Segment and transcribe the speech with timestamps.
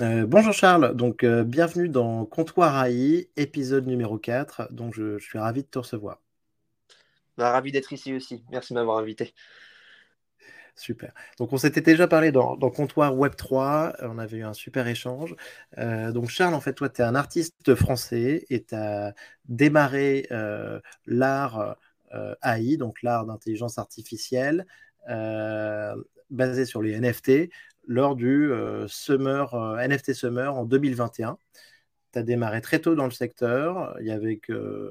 [0.00, 4.72] Euh, bonjour Charles, donc euh, bienvenue dans Comptoir AI, épisode numéro 4.
[4.72, 6.20] Donc je, suis ravi de te recevoir.
[7.38, 8.44] Bah, ravi d'être ici aussi.
[8.50, 9.34] Merci de m'avoir invité.
[10.74, 11.12] Super.
[11.38, 15.36] Donc on s'était déjà parlé dans, Comptoir Web 3, on avait eu un super échange.
[15.78, 19.14] Euh, donc Charles, en fait, toi, tu es un artiste français et tu as
[19.44, 20.28] démarré
[21.06, 21.76] l'art
[22.42, 24.66] AI, donc l'art d'intelligence artificielle,
[26.30, 27.50] basé sur les NFT
[27.86, 31.38] lors du euh, Summer, euh, NFT Summer en 2021.
[32.12, 33.96] Tu as démarré très tôt dans le secteur.
[34.00, 34.40] Il y avait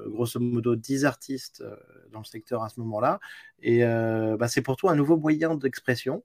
[0.06, 1.76] grosso modo 10 artistes euh,
[2.12, 3.20] dans le secteur à ce moment-là.
[3.62, 6.22] Et bah, c'est pour toi un nouveau moyen d'expression.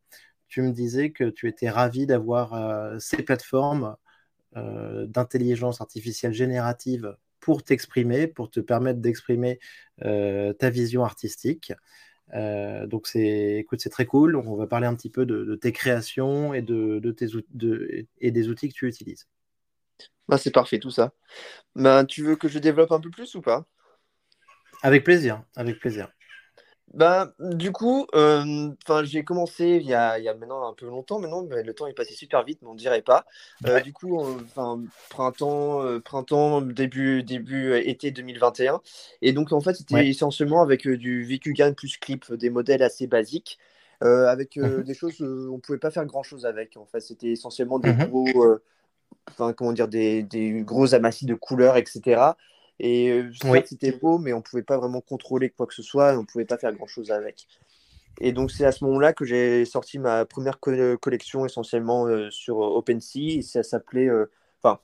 [0.48, 3.96] Tu me disais que tu étais ravi d'avoir ces plateformes
[4.56, 9.60] d'intelligence artificielle générative pour t'exprimer, pour te permettre d'exprimer
[10.02, 11.72] ta vision artistique.
[12.34, 14.36] Euh, donc c'est, écoute, c'est très cool.
[14.36, 17.28] on va parler un petit peu de, tes créations et de, tes
[18.20, 19.28] et des outils que tu utilises.
[20.28, 21.14] Bah, c'est parfait tout ça.
[21.76, 23.66] Ben, tu veux que je développe un peu plus ou pas?
[24.84, 26.10] Avec plaisir, avec plaisir.
[26.94, 28.72] Bah, du coup, euh,
[29.04, 31.74] j'ai commencé il y, a, il y, a, maintenant un peu longtemps, maintenant, mais le
[31.74, 33.26] temps est passé super vite, mais on ne dirait pas.
[33.68, 38.82] Euh, du coup, enfin, printemps, euh, printemps, début, début été 2021.
[39.22, 43.60] Et donc, en fait, c'était essentiellement avec du VQGAN plus clip, des modèles assez basiques,
[44.02, 46.76] avec mmh des choses, on ne pouvait pas faire grand-chose avec.
[46.76, 48.58] En fait, c'était essentiellement des mmh gros,
[49.56, 52.32] comment dire, des, des gros amassis de couleurs, etc.
[52.80, 53.30] Et euh,
[53.66, 56.58] c'était beau, mais on pouvait pas vraiment contrôler quoi que ce soit, on pouvait pas
[56.58, 57.48] faire grand chose avec.
[58.22, 62.58] Et donc c'est à ce moment-là que j'ai sorti ma première collection essentiellement euh, sur
[62.58, 63.38] OpenSea.
[63.38, 64.80] Et ça s'appelait, euh, enfin,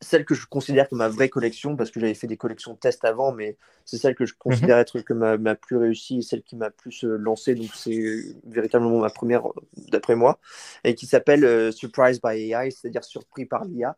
[0.00, 3.04] celle que je considère comme ma vraie collection, parce que j'avais fait des collections test
[3.04, 4.38] avant, mais c'est celle que je mhm.
[4.38, 7.54] considère être comme ma, ma, plus réussie et celle qui m'a plus lancé.
[7.54, 9.42] Donc c'est véritablement ma première
[9.88, 10.38] d'après moi,
[10.84, 13.94] et qui s'appelle Surprise by AI, c'est-à-dire surpris par l'IA.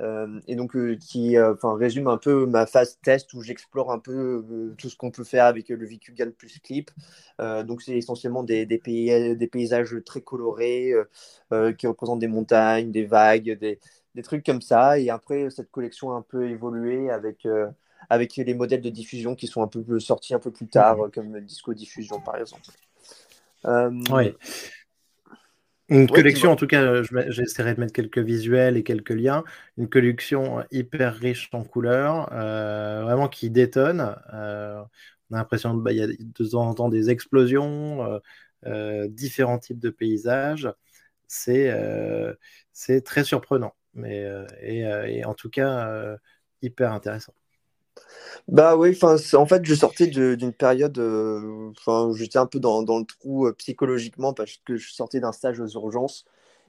[0.00, 3.98] Euh, et donc euh, qui euh, résume un peu ma phase test où j'explore un
[3.98, 6.90] peu tout ce qu'on peut faire avec le VQGAN plus Clip.
[7.38, 10.92] donc c'est essentiellement des, des, pays, des, paysages très colorés
[11.78, 13.78] qui représentent des montagnes, des vagues, des,
[14.14, 14.98] des, trucs comme ça.
[14.98, 17.46] Et après cette collection a un peu évolué avec
[18.08, 21.40] avec les modèles de diffusion qui sont un peu sortis un peu plus tard, comme
[21.40, 22.70] Disco Diffusion par exemple.
[23.64, 24.34] oui.
[25.90, 29.42] Une collection, en tout cas, j'essaierai de mettre quelques visuels et quelques liens.
[29.76, 34.14] Une collection hyper riche en couleurs, euh, vraiment qui détonne.
[34.32, 34.80] Euh,
[35.30, 38.20] on a l'impression qu'il bah, y a de temps en temps des explosions,
[38.66, 40.72] euh, différents types de paysages.
[41.26, 41.74] C'est
[43.04, 44.24] très surprenant, mais,
[44.62, 46.16] et, en tout cas,
[46.62, 47.34] hyper intéressant.
[48.48, 52.98] Bah oui, en fait, je sortais d'une période, euh, enfin, j'étais un peu dans, dans
[52.98, 56.24] le trou euh, psychologiquement parce que je sortais d'un stage aux urgences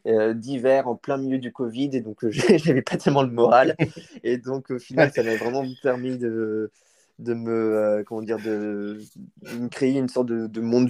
[0.06, 3.76] euh, d'hiver en plein milieu du Covid et donc j'avais pas tellement le moral.
[4.24, 6.72] Et donc au final, ça m'a vraiment permis de,
[7.20, 9.00] de me euh, comment dire de,
[9.60, 10.90] me créer une sorte de, de monde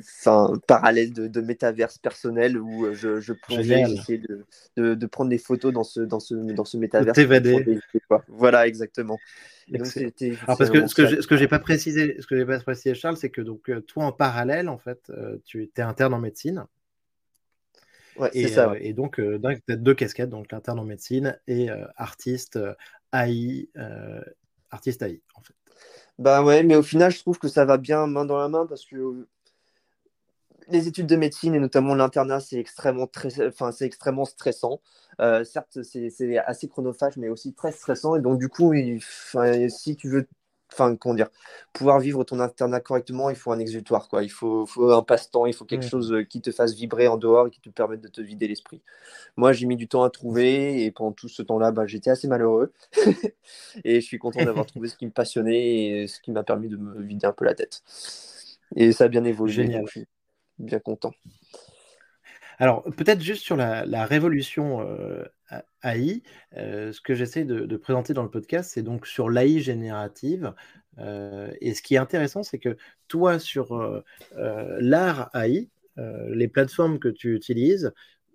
[0.00, 4.22] enfin parallèle de, de, métaverse personnel où euh, je, je plongeais j'essayais
[4.76, 7.18] de, de, prendre des photos dans ce dans ce dans ce métaverse
[8.28, 9.18] voilà exactement.
[9.68, 9.86] Donc,
[10.46, 12.94] Alors parce que ce que ce que j'ai pas précisé ce que j'ai pas précisé
[12.94, 15.12] Charles c'est que donc euh, toi en parallèle en fait
[15.44, 16.66] tu étais interne en médecine.
[18.16, 22.58] Ouais, et, ça, et donc tu as deux casquettes donc l'interne en médecine et artiste
[23.12, 23.68] AI
[24.70, 25.54] artiste AI en fait
[26.20, 28.66] bah ouais, mais au final, je trouve que ça va bien main dans la main
[28.66, 29.26] parce que
[30.68, 33.08] les études de médecine et notamment l'internat, c'est extrêmement,
[33.46, 34.82] enfin, c'est extrêmement stressant.
[35.20, 38.16] Euh, certes, c'est assez chronophage, mais aussi très stressant.
[38.16, 38.74] Et donc, du coup,
[39.68, 40.28] si tu veux
[40.72, 41.28] enfin, comment dire,
[41.72, 44.22] pouvoir vivre ton internat correctement, il faut un exutoire, quoi.
[44.22, 47.16] Il faut, faut un passe-temps, il faut quelque chose euh, qui te fasse vibrer en
[47.16, 48.82] dehors et qui te permette de te vider l'esprit.
[49.36, 52.28] Moi, j'ai mis du temps à trouver et pendant tout ce temps-là, bah, j'étais assez
[52.28, 52.72] malheureux.
[53.84, 56.68] et je suis content d'avoir trouvé ce qui me passionnait et ce qui m'a permis
[56.68, 57.82] de me vider un peu la tête.
[58.76, 59.52] Et ça a bien évolué.
[59.52, 59.84] Génial.
[59.86, 60.06] je suis
[60.58, 61.12] bien content.
[62.60, 65.24] Alors, peut-être juste sur la, révolution euh,
[65.82, 66.22] AI,
[66.58, 70.52] euh, ce que j'essaie de, présenter dans le podcast, c'est donc sur l'AI générative.
[70.98, 72.76] Euh, et ce qui est intéressant, c'est que
[73.08, 74.04] toi, sur
[74.36, 77.92] l'art AI, les plateformes que tu utilises,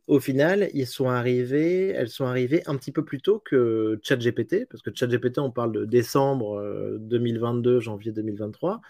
[0.07, 4.91] au final, sont elles sont arrivées un petit peu plus tôt que ChatGPT, parce que
[4.93, 8.81] ChatGPT, on parle de décembre 2022, janvier 2023.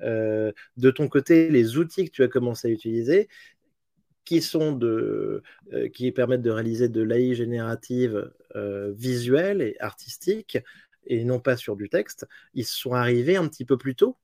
[0.00, 3.28] de ton côté, les outils que tu as commencé à utiliser,
[4.32, 5.40] euh,
[5.92, 10.58] qui permettent de réaliser de l'AI générative euh, visuelle et artistique
[11.06, 14.16] et non pas sur du texte, ils sont arrivés un petit peu plus tôt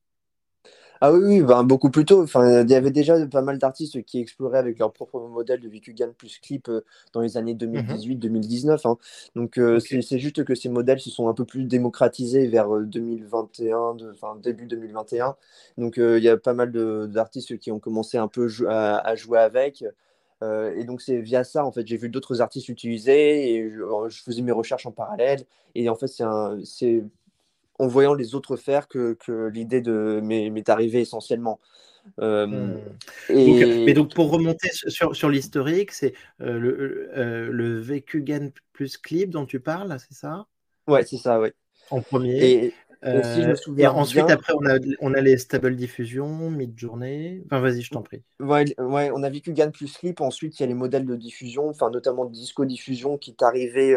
[1.02, 2.22] Ah oui, oui ben, beaucoup plus tôt.
[2.22, 5.68] Enfin, il y avait déjà pas mal d'artistes qui exploraient avec leur propre modèle de
[5.68, 6.82] Vikugan plus clip euh,
[7.14, 8.86] dans les années 2018-2019.
[8.86, 8.98] Hein.
[9.34, 13.94] Donc, euh, c'est juste que ces modèles se sont un peu plus démocratisés vers 2021,
[13.94, 15.36] de, enfin, début 2021.
[15.78, 16.70] Donc, il y a pas mal
[17.08, 19.84] d'artistes qui ont commencé un peu à, jouer avec.
[20.42, 24.22] et donc, c'est via ça, en fait, j'ai vu d'autres artistes utiliser et je, je,
[24.22, 25.40] faisais mes recherches en parallèle.
[25.74, 27.02] Et en fait, c'est
[27.80, 29.16] en voyant les autres faire que,
[29.52, 31.58] l'idée de m'est arrivée essentiellement.
[32.18, 32.78] Euh, hmm.
[33.28, 33.84] et...
[33.84, 39.30] mais donc pour remonter sur, sur l'historique, c'est euh, le, euh, le VQGAN plus clip
[39.30, 40.46] dont tu parles, c'est ça?
[40.88, 41.48] Ouais, c'est ça, oui.
[41.90, 42.44] En premier.
[42.44, 42.74] Et,
[43.76, 47.42] et ensuite, après, on a, on a les stable diffusion, mid-journée.
[47.46, 48.22] Enfin, vas-y, je t'en prie.
[48.40, 50.20] Ouais, ouais, on a VQGAN plus clip.
[50.20, 53.96] Ensuite, il y a les modèles de diffusion, enfin, notamment disco diffusion qui est arrivé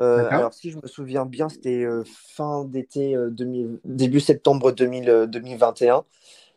[0.00, 3.30] euh, alors, si je me souviens bien, c'était euh, fin d'été, euh,
[3.84, 6.04] début septembre 2021.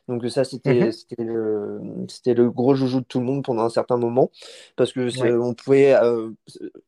[0.08, 1.80] Donc ça, c'était mmh le,
[2.34, 4.32] le, gros joujou de tout le monde pendant un certain moment,
[4.76, 5.96] parce que on, pouvait,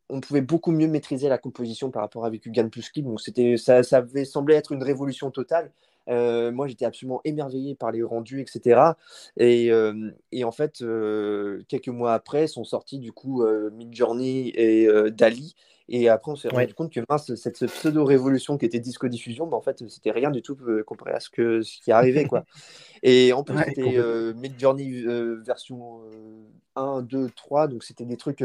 [0.09, 3.05] on pouvait beaucoup mieux maîtriser la composition par rapport à Vikugan plus Clip.
[3.05, 3.21] Donc
[3.59, 5.71] ça, ça avait semblé être une révolution totale.
[6.07, 8.81] moi, j'étais absolument émerveillé par les rendus, etc.
[9.37, 9.69] Et,
[10.31, 10.83] et en fait,
[11.67, 15.53] quelques mois après, sont sortis du coup Midjourney et Dali,
[15.93, 19.57] et après, on s'est rendu compte que mince, cette pseudo-révolution qui était disco diffusion, bah,
[19.57, 22.23] en fait, c'était rien du tout euh, comparé à ce, que, ce qui arrivait.
[22.23, 22.45] Quoi.
[23.03, 25.99] Et en plus, c'était euh, Mid Journey euh, version
[26.77, 27.67] 1, 2, 3.
[27.67, 28.41] Donc, c'était des trucs.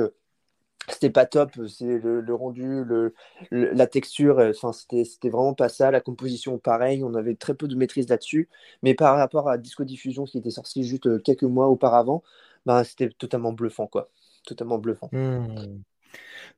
[0.89, 3.15] c'était pas top, c'est le, rendu, le,
[3.53, 5.93] la texture, enfin c'était vraiment pas ça.
[5.93, 8.49] La composition, pareil, on avait très peu de maîtrise là-dessus.
[8.83, 12.25] Mais par rapport à Disco Diffusion, qui était sorti juste quelques mois auparavant,
[12.65, 14.09] bah, c'était totalement bluffant, quoi.
[14.45, 15.11] Totalement bluffant.
[15.13, 15.83] Mmh.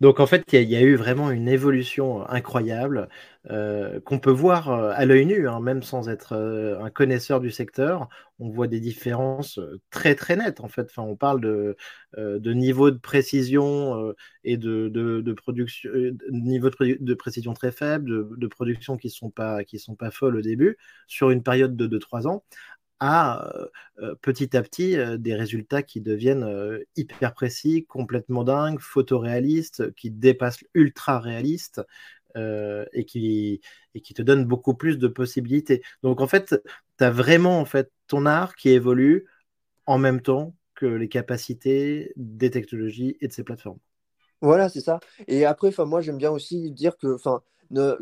[0.00, 3.08] Donc en fait, il y, a eu vraiment une évolution incroyable
[3.50, 7.40] euh, qu'on peut voir euh, à l'œil nu, hein, même sans être euh, un connaisseur
[7.40, 8.08] du secteur.
[8.38, 9.58] On voit des différences
[9.90, 10.92] très très nettes en fait.
[10.98, 11.76] On parle de,
[12.16, 14.14] de niveau de précision
[14.44, 15.90] et de, production,
[16.30, 19.32] niveau de, précision très faible, de, production qui sont
[19.78, 20.76] sont pas folles au début
[21.08, 22.44] sur une période de 2-3 ans,
[23.00, 23.52] à
[24.22, 31.20] petit à petit des résultats qui deviennent hyper précis, complètement dingues, photoréalistes, qui dépassent ultra
[31.20, 31.80] réalistes
[32.36, 33.60] et, qui,
[33.94, 35.82] et qui te donnent beaucoup plus de possibilités.
[36.02, 36.60] Donc en fait,
[36.98, 39.26] tu as vraiment en fait ton art qui évolue
[39.86, 43.78] en même temps que les capacités des technologies et de ces plateformes.
[44.40, 45.00] Voilà, c'est ça.
[45.26, 47.42] Et après, moi, j'aime bien aussi dire que, enfin,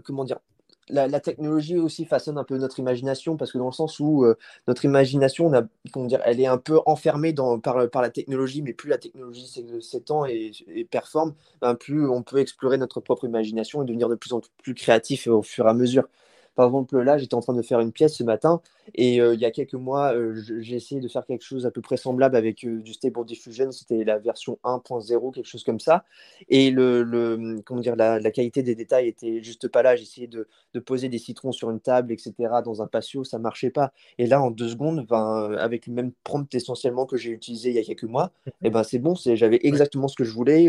[0.04, 0.38] comment dire,
[0.88, 4.36] la, technologie aussi façonne un peu notre imagination parce que dans le sens où euh,
[4.68, 5.62] notre imagination, on a,
[5.92, 9.46] comment elle est un peu enfermée par, la technologie, mais plus la technologie
[9.80, 14.14] s'étend et, et performe, ben plus on peut explorer notre propre imagination et devenir de
[14.14, 16.08] plus en plus créatif au fur et à mesure.
[16.56, 18.62] Par exemple, là, j'étais en train de faire une pièce ce matin
[18.94, 21.70] et euh, il y a quelques mois, euh, j'ai essayé de faire quelque chose à
[21.70, 23.70] peu près semblable avec euh, du Stable Diffusion.
[23.72, 26.04] C'était la version 1.0, quelque chose comme ça.
[26.48, 29.96] Et le, comment dire, la, qualité des détails était juste pas là.
[29.96, 32.32] J'essayais de, de, poser des citrons sur une table, etc.,
[32.64, 33.92] dans un patio, ça marchait pas.
[34.16, 37.76] Et là, en deux secondes, ben, avec le même prompt essentiellement que j'ai utilisé il
[37.76, 40.68] y a quelques mois, et eh ben, c'est bon, j'avais exactement ce que je voulais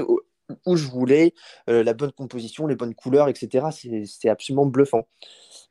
[0.66, 1.34] où je voulais,
[1.68, 3.68] la bonne composition, les bonnes couleurs, etc.
[4.06, 5.06] C'est absolument bluffant.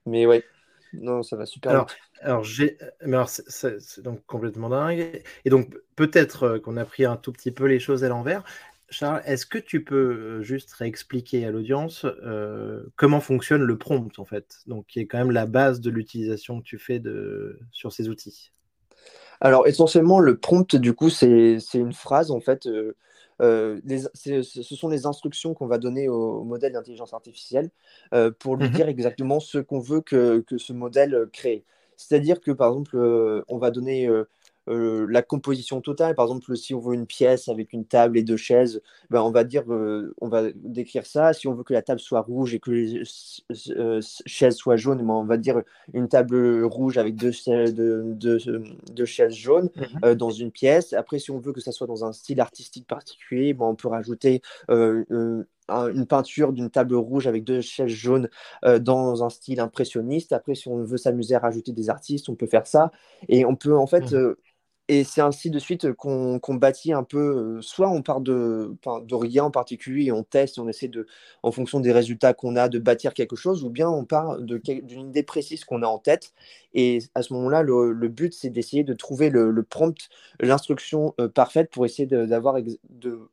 [0.07, 0.45] Mais ouais,
[0.93, 1.71] non, ça va super.
[1.71, 1.87] Alors,
[2.21, 5.23] alors, j'ai, alors c'est, donc complètement dingue.
[5.45, 8.43] Et donc, peut-être euh, qu'on a pris un tout petit peu les choses à l'envers.
[8.89, 14.19] Charles, est-ce que tu peux euh, juste réexpliquer à l'audience euh, comment fonctionne le prompt,
[14.19, 17.59] en fait, donc qui est quand même la base de l'utilisation que tu fais de,
[17.73, 18.53] sur ces outils
[19.41, 22.97] Alors, essentiellement, le prompt, du coup, c'est, une phrase, en fait, euh,
[23.39, 27.71] ce sont les instructions qu'on va donner au, modèle d'intelligence artificielle
[28.15, 31.65] euh, pour lui mmh dire exactement ce qu'on veut que, que, ce modèle crée.
[31.97, 34.09] C'est-à-dire que, par exemple, euh, on va donner
[34.69, 36.15] euh, la composition totale.
[36.17, 39.31] Par exemple, si on veut une pièce avec une table et deux chaises, ben, on
[39.31, 41.33] va dire, euh, on va décrire ça.
[41.33, 43.03] Si on veut que la table soit rouge et que les
[43.71, 45.63] euh, chaises soient jaunes, ben, on va dire
[45.95, 47.75] une table rouge avec deux, chaises
[49.35, 50.15] jaunes mhm.
[50.15, 50.93] dans une pièce.
[50.95, 53.89] Après, si on veut que ça soit dans un style artistique particulier, ben, on peut
[53.89, 58.29] rajouter une peinture d'une table rouge avec deux chaises jaunes
[58.81, 60.33] dans un style impressionniste.
[60.33, 62.91] Après, si on veut s'amuser à rajouter des artistes, on peut faire ça.
[63.29, 64.35] Et on peut en fait mhm.
[64.89, 69.45] Et c'est ainsi de suite qu'on bâtit un peu, soit on part de, de rien
[69.45, 71.09] en particulier et on teste, on essaie de,
[71.43, 75.09] en fonction des résultats qu'on a, de bâtir quelque chose, ou bien on part d'une
[75.09, 76.33] idée précise qu'on a en tête.
[76.73, 81.71] Et à ce moment-là, le, but, c'est d'essayer de trouver le, prompt, l'instruction euh, parfaite
[81.71, 83.29] pour essayer d'avoir de,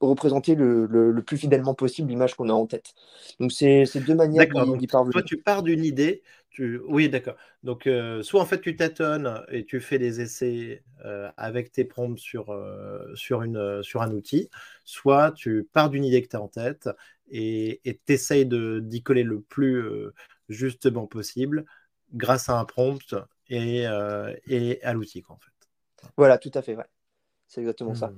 [0.00, 2.94] représenter le, plus fidèlement possible l'image qu'on a en tête.
[3.40, 4.46] Donc, c'est deux manières
[4.76, 5.12] d'y parvenir.
[5.12, 6.22] Toi, tu pars d'une idée,
[6.58, 7.36] Oui, d'accord.
[7.62, 11.84] Donc, euh, soit en fait tu tâtonnes et tu fais des essais euh, avec tes
[11.84, 14.50] prompts sur, euh, sur, une, sur un outil,
[14.84, 16.88] soit tu pars d'une idée que tu as en tête
[17.30, 19.84] et tu essayes d'y coller le plus
[20.48, 21.64] justement possible
[22.12, 23.14] grâce à un prompt
[23.48, 23.84] et,
[24.46, 26.10] et à l'outil, en fait.
[26.16, 26.84] Voilà, tout à fait, ouais.
[27.48, 28.12] C'est exactement ça.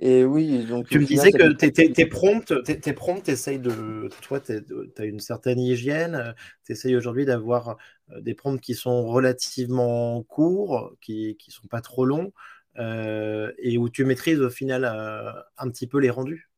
[0.00, 0.88] Et oui, donc.
[0.88, 4.08] Tu me disais que tes, prompts, tes, prompts, essayes de.
[4.22, 4.52] Toi, tu
[4.96, 6.34] as une certaine hygiène.
[6.64, 7.76] Tu essayes aujourd'hui d'avoir
[8.12, 12.32] euh, des prompts qui sont relativement courts, qui ne sont pas trop longs,
[12.78, 16.48] euh, et où tu maîtrises au final euh, un petit peu les rendus.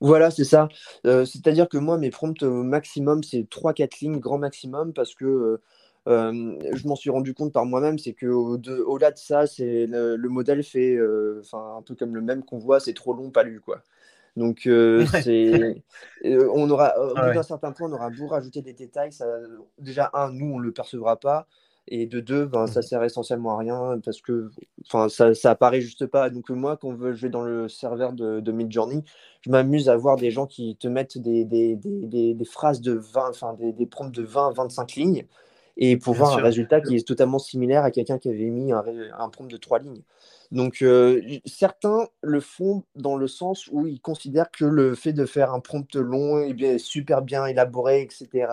[0.00, 0.68] Voilà, c'est ça.
[1.02, 5.62] C'est-à-dire que moi, mes prompts maximum, c'est 3-4 lignes, grand maximum, parce que euh,
[6.06, 10.62] je m'en suis rendu compte par moi-même, c'est que au-delà de, ça, c'est le, modèle
[10.62, 13.60] fait, euh, enfin un peu comme le même qu'on voit, c'est trop long, pas lu
[13.60, 13.82] quoi.
[14.36, 15.82] Donc euh, c'est,
[16.24, 19.26] on aura, au bout d'un certain point, on aura beau rajouter des détails, ça,
[19.78, 21.46] déjà un, nous on le percevra pas,
[21.88, 22.84] et de deux, ben, ça mmh.
[22.84, 24.50] sert essentiellement à rien parce que
[24.86, 26.30] enfin, ça, ça apparaît juste pas.
[26.30, 29.02] Donc moi, quand je vais dans le serveur de, de Midjourney,
[29.40, 32.92] je m'amuse à voir des gens qui te mettent des, des, des, des phrases de
[32.92, 35.26] 20, enfin des, des prompts de 20, 25 lignes
[35.76, 38.84] et pour voir un résultat qui est totalement similaire à quelqu'un qui avait mis un,
[39.18, 40.02] un prompt de trois lignes.
[40.52, 45.24] Donc euh, certains le font dans le sens où ils considèrent que le fait de
[45.24, 48.48] faire un prompt long et bien, super bien élaboré, etc.,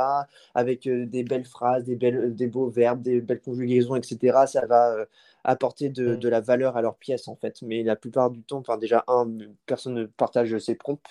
[0.56, 4.66] avec euh, des belles phrases, des, belles, des beaux verbes, des belles conjugaisons, etc., ça
[4.66, 5.06] va euh,
[5.44, 7.62] apporter de, de, la valeur à leur pièce en fait.
[7.64, 9.28] Mais la plupart du temps, enfin déjà un,
[9.66, 11.02] personne ne partage ses prompts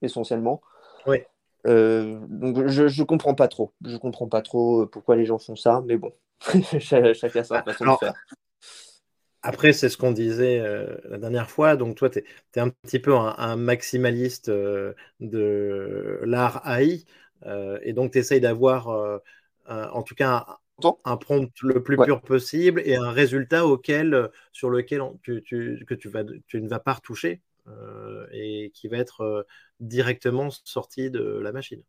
[0.00, 0.62] essentiellement.
[1.06, 1.18] Oui.
[1.66, 3.72] Euh, donc je, je comprends pas trop.
[3.84, 6.12] Je comprends pas trop euh, pourquoi les gens font ça, mais bon,
[6.78, 8.14] chacun sa façon de faire.
[9.42, 11.76] Après, c'est ce qu'on disait euh, la dernière fois.
[11.76, 17.04] Donc, toi, tu es, un petit peu un, maximaliste de l'art AI.
[17.82, 18.88] et donc, tu essayes d'avoir,
[19.68, 20.58] en tout cas,
[21.04, 25.94] un, prompt le plus pur possible et un résultat auquel, sur lequel tu, tu, que
[25.94, 27.40] tu, vas, tu ne vas pas retoucher.
[27.68, 29.42] Euh, et qui va être euh,
[29.80, 31.82] directement sorti de la machine.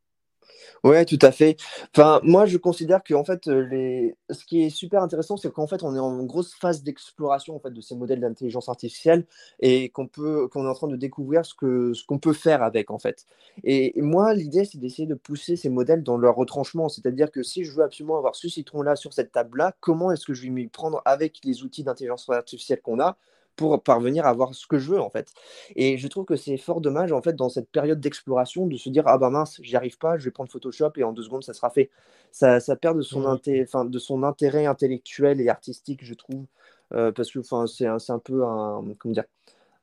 [0.83, 1.57] Ouais, tout à fait.
[1.95, 4.15] Enfin, moi, je considère que en fait, euh, les...
[4.29, 7.59] ce qui est super intéressant, c'est qu'en fait, on est en grosse phase d'exploration en
[7.59, 9.25] fait de ces modèles d'intelligence artificielle
[9.59, 12.91] et qu'on peut, est en train de découvrir ce que ce qu'on peut faire avec
[12.91, 13.25] en fait.
[13.63, 17.63] Et, moi, l'idée, c'est d'essayer de pousser ces modèles dans leur retranchement, c'est-à-dire que si
[17.63, 20.67] je veux absolument avoir ce citron-là sur cette table-là, comment est-ce que je vais m'y
[20.67, 23.17] prendre avec les outils d'intelligence artificielle qu'on a
[23.59, 25.33] pour parvenir à avoir ce que je veux en fait.
[25.75, 28.89] Et je trouve que c'est fort dommage en fait dans cette période d'exploration de se
[28.89, 31.43] dire ah bah mince j'y arrive pas, je vais prendre Photoshop et en deux secondes
[31.43, 31.89] ça sera fait.
[32.31, 36.45] Ça, ça perd de son, de son intérêt intellectuel et artistique je trouve
[36.93, 39.25] euh, parce que c'est un, un, peu un comment dire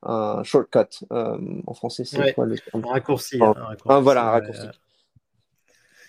[0.01, 4.67] un shortcut euh, en français c'est quoi le un raccourci, un raccourci voilà un raccourci.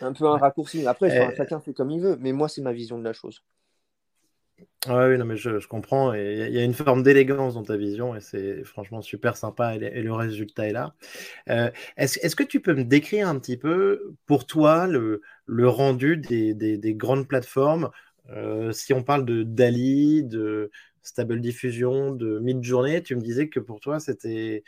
[0.01, 0.87] Un peu un raccourci.
[0.87, 3.43] Après, chacun fait comme il veut, mais moi, c'est ma vision de la chose.
[4.87, 6.14] Ah oui, non, mais je, comprends.
[6.14, 10.02] Il y a une forme d'élégance dans ta vision et c'est franchement super sympa et,
[10.02, 10.94] le résultat est là.
[11.50, 15.23] Euh, est-ce, que tu peux me décrire un petit peu pour toi le,
[15.68, 17.90] rendu des, grandes plateformes?
[18.30, 20.70] Euh, Si on parle de Dali, de
[21.02, 24.64] Stable Diffusion, de Midjourney, tu me disais que pour toi c'était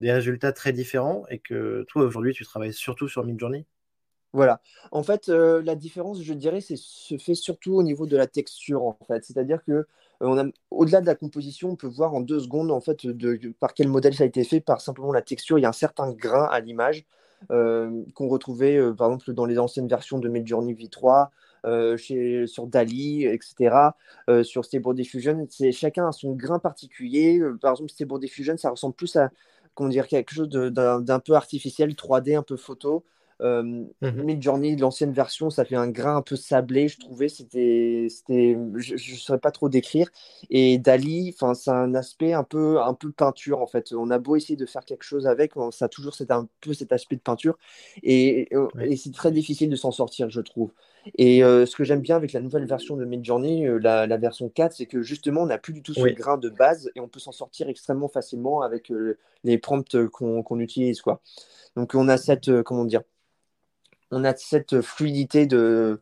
[0.00, 3.66] des résultats très différents et que toi aujourd'hui tu travailles surtout sur Midjourney?
[4.32, 4.60] Voilà.
[4.92, 8.26] En fait, euh, la différence, je dirais, c'est se fait surtout au niveau de la
[8.26, 9.24] texture, en fait.
[9.24, 9.86] C'est-à-dire que
[10.22, 13.06] euh, au-delà de la composition, on peut voir en deux secondes, en fait,
[13.60, 15.58] par quel modèle ça a été fait, par simplement la texture.
[15.58, 17.06] Il y a un certain grain à l'image
[17.50, 21.28] euh, qu'on retrouvait, par exemple, dans les anciennes versions de Midjourney V3,
[21.96, 23.92] chez, sur Dali, etc.,
[24.42, 25.46] sur Stable Diffusion.
[25.50, 27.40] C'est, chacun a son grain particulier.
[27.60, 29.30] par exemple, Stable Diffusion, ça ressemble plus à
[29.78, 33.04] comment dire, quelque chose d'un peu artificiel, 3D, un peu photo.
[33.40, 37.28] Euh, mmh Midjourney, l'ancienne version, ça fait un grain un peu sablé, je trouvais.
[37.28, 40.08] C'était, c'était, je ne saurais pas trop décrire.
[40.50, 43.92] Et Dali, enfin, c'est un aspect un peu, un peu peinture en fait.
[43.92, 46.74] On a beau essayer de faire quelque chose avec, ça a toujours cet, un peu
[46.74, 47.58] cet aspect de peinture.
[48.02, 48.48] Et,
[48.80, 50.72] et c'est très difficile de s'en sortir, je trouve.
[51.16, 54.16] Et euh, ce que j'aime bien avec la nouvelle version de Midjourney, euh, la, la,
[54.16, 57.00] version 4, c'est que justement, on n'a plus du tout ce grain de base et
[57.00, 58.92] on peut s'en sortir extrêmement facilement avec
[59.44, 61.00] les prompts qu'on, qu'on utilise.
[61.00, 61.22] Quoi.
[61.76, 63.02] Donc, on a cette, comment dire,
[64.10, 66.00] on a cette fluidité de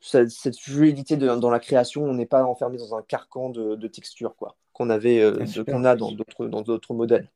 [0.00, 2.04] cette, fluidité dans la création.
[2.04, 5.96] On n'est pas enfermé dans un carcan de, texture quoi qu'on avait euh, qu'on a
[5.96, 7.28] dans d'autres dans d'autres modèles.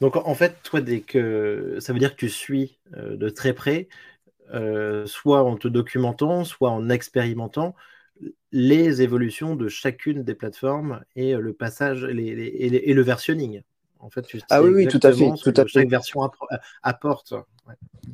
[0.00, 3.52] Donc en fait, toi, dès que ça veut dire que tu suis euh, de très
[3.52, 3.88] près,
[4.54, 7.74] euh, soit en te documentant, soit en expérimentant
[8.50, 13.62] les évolutions de chacune des plateformes et le passage et, le versionning
[14.00, 15.30] En fait, tu ah oui, oui, tout à fait.
[15.42, 16.20] Tout à chaque version
[16.82, 17.34] apporte.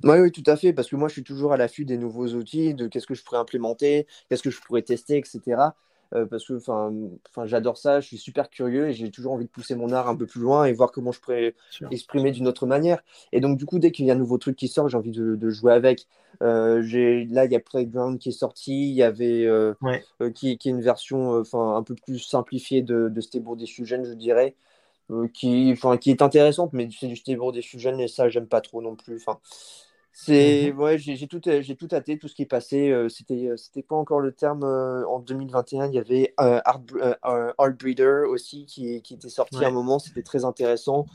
[0.02, 2.28] Oui, oui, tout à fait, parce que moi, je suis toujours à l'affût des nouveaux
[2.28, 5.72] outils, de qu'est-ce que je pourrais implémenter, qu'est-ce que je pourrais tester, etc.
[6.14, 6.58] Euh, parce que
[7.46, 10.14] j'adore ça, je suis super curieux et j'ai toujours envie de pousser mon art un
[10.14, 11.54] peu plus loin et voir comment je pourrais
[11.90, 13.02] exprimer d'une autre manière.
[13.32, 15.10] Et donc, du coup, dès qu'il y a un nouveau truc qui sort, j'ai envie
[15.12, 16.06] de, jouer avec.
[16.42, 16.82] Euh,
[17.30, 19.74] là, il y a Playground qui est sorti, il y avait euh,
[20.34, 24.54] qui, est une version un peu plus simplifiée de, de Stable Diffusion, je dirais.
[25.32, 28.96] Qui, qui est intéressante, mais c'est du Stable Diffusion et ça, j'aime pas trop non
[28.96, 29.16] plus.
[29.16, 29.38] Enfin,
[30.16, 30.78] c'est mhm.
[30.78, 32.90] ouais, j'ai tout, j'ai tout hâté, tout ce qui est passé.
[32.90, 35.88] Euh, c'était, euh, c'était pas encore le terme euh, en 2021.
[35.88, 36.80] Il y avait Art,
[37.76, 39.99] Breeder aussi qui, qui était sorti à un moment.
[39.99, 41.06] C'était très intéressant.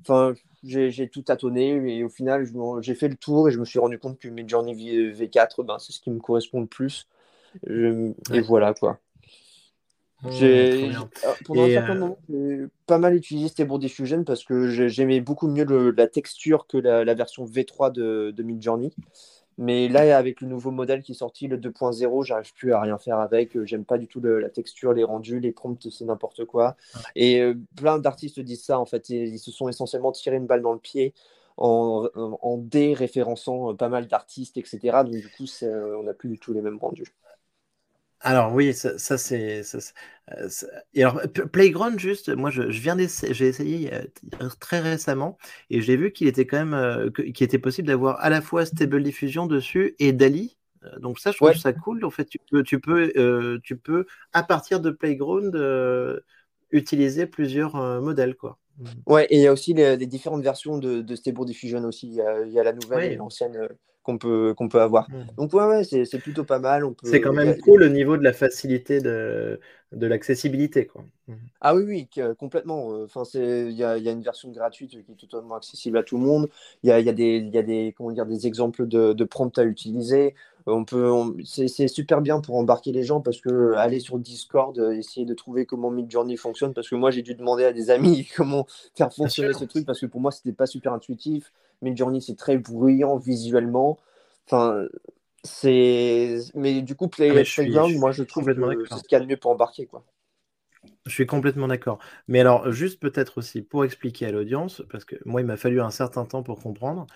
[0.00, 2.46] Enfin, j'ai tout tâtonné et au final,
[2.80, 5.80] j'ai fait le tour et je me suis rendu compte que mes Journey V4, ben,
[5.80, 7.08] c'est ce qui me correspond le plus.
[7.68, 8.98] Et voilà quoi.
[10.30, 10.90] J'ai
[11.24, 15.48] ah, pendant un certain moment, j'ai pas mal utilisé Stable Diffusion parce que j'aimais beaucoup
[15.48, 18.92] mieux la texture que la, version V3 de, de Midjourney.
[19.56, 22.98] Mais là, avec le nouveau modèle qui est sorti, le 2.0, j'arrive plus à rien
[22.98, 23.56] faire avec.
[23.64, 26.76] J'aime pas du tout la texture, les rendus, les prompts, c'est n'importe quoi.
[27.14, 29.08] Et euh, plein d'artistes disent ça, en fait.
[29.10, 31.14] Ils, se sont essentiellement tirés une balle dans le pied
[31.56, 34.80] en, en déréférençant euh, pas mal d'artistes, etc.
[35.04, 37.14] Donc, du coup, on n'a plus du tout les mêmes rendus.
[38.24, 39.60] Alors oui, ça, c'est.
[40.32, 40.48] Euh,
[40.94, 41.20] et alors,
[41.52, 43.90] Playground, juste, moi je, viens d'essayer, j'ai essayé
[44.60, 45.36] très récemment
[45.68, 48.64] et j'ai vu qu'il était quand même, euh, qu'il était possible d'avoir à la fois
[48.64, 50.56] Stable Diffusion dessus et Dali.
[50.84, 52.02] Euh, donc ça, je trouve ça cool.
[52.02, 55.54] En fait, tu peux, tu peux, tu peux à partir de Playground
[56.70, 58.58] utiliser plusieurs modèles, quoi.
[59.06, 62.08] Ouais, et il y a aussi les, différentes versions de, de Stable Diffusion aussi.
[62.08, 62.14] Il
[62.52, 63.68] y a, la nouvelle et l'ancienne
[64.04, 65.10] qu'on peut, qu'on peut avoir.
[65.10, 65.14] Mmh.
[65.36, 66.84] Donc, ouais, ouais c'est plutôt pas mal.
[67.02, 69.58] C'est quand même cool le niveau de la facilité de,
[69.90, 70.86] de l'accessibilité.
[70.86, 71.02] Quoi.
[71.26, 71.32] Mmh.
[71.60, 72.88] Ah oui, oui, complètement.
[73.04, 76.18] Enfin, il y a, y a, une version gratuite qui est totalement accessible à tout
[76.18, 76.48] le monde.
[76.84, 79.58] Il y a, y, a y a, des, comment dire, des exemples de, de prompts
[79.58, 80.34] à utiliser.
[80.66, 81.12] On peut,
[81.44, 85.34] c'est super bien pour embarquer les gens parce que aller sur Discord, euh, essayer de
[85.34, 89.12] trouver comment Midjourney fonctionne, parce que moi j'ai dû demander à des amis comment faire
[89.12, 91.52] fonctionner ce truc parce que pour moi c'était pas super intuitif.
[91.82, 93.98] Midjourney c'est très bruyant visuellement.
[94.46, 94.86] Enfin,
[95.42, 99.20] c'est, mais du coup Play, ah, Playground, moi je trouve que c'est ce qu'il y
[99.20, 100.04] a de mieux pour embarquer quoi.
[101.06, 101.98] Je suis complètement d'accord.
[102.28, 105.80] Mais alors, juste peut-être aussi pour expliquer à l'audience, parce que moi, il m'a fallu
[105.80, 107.06] un certain temps pour comprendre.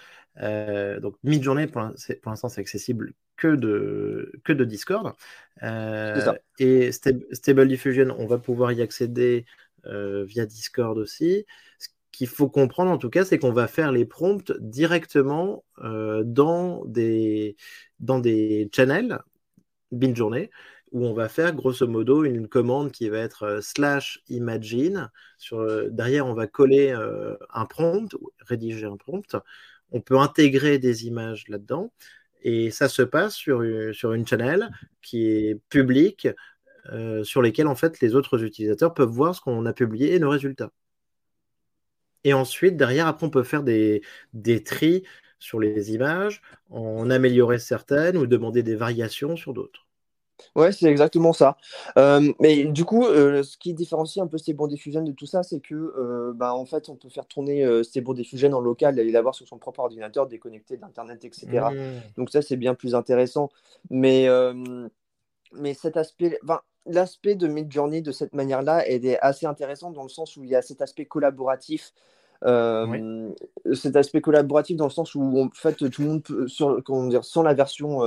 [0.41, 1.81] Euh, donc, Midjourney, pour
[2.27, 5.15] l'instant, c'est accessible que de, que de Discord.
[5.63, 9.47] Euh, et Stable Diffusion, on va pouvoir y accéder
[9.87, 11.47] euh, via Discord aussi.
[11.79, 16.85] Ce qu'il faut comprendre, en tout cas, c'est qu'on va faire les prompts directement dans,
[16.87, 17.57] des,
[18.01, 19.21] dans des channels
[19.93, 20.51] Midjourney
[20.93, 25.11] où on va faire grosso modo une commande qui va être euh, slash imagine.
[25.39, 28.09] Sur, euh, derrière, on va coller euh, un prompt,
[28.41, 29.37] rédiger un prompt.
[29.91, 31.93] On peut intégrer des images là-dedans.
[32.43, 34.71] Et ça se passe sur, sur une channel
[35.03, 36.29] qui est publique,
[37.25, 40.31] sur lesquelles en fait les autres utilisateurs peuvent voir ce qu'on a publié et nos
[40.31, 40.71] résultats.
[42.25, 44.03] Et ensuite, derrière, après, on peut faire des,
[44.33, 45.05] des tris
[45.39, 49.87] sur les images, en améliorer certaines ou demander des variations sur d'autres.
[50.55, 51.57] Ouais, c'est exactement ça.
[51.97, 55.43] Euh, mais du coup, euh, ce qui différencie un peu Stable Diffusion de tout ça,
[55.43, 59.11] c'est que, euh, bah, en fait, on peut faire tourner Stable Diffusion en local et
[59.11, 61.71] l'avoir sur son propre ordinateur, déconnecté d'Internet, etc.
[61.71, 61.77] Mmh.
[62.17, 63.51] Donc ça, c'est bien plus intéressant.
[63.91, 64.29] Mais,
[65.53, 66.39] mais cet aspect,
[66.89, 70.57] l'aspect de Midjourney de cette manière-là est assez intéressant dans le sens où il y
[70.57, 71.93] a cet aspect collaboratif.
[72.43, 77.07] Cet aspect collaboratif dans le sens où en fait tout le monde peut, sur, comment
[77.07, 78.01] dire, sans la version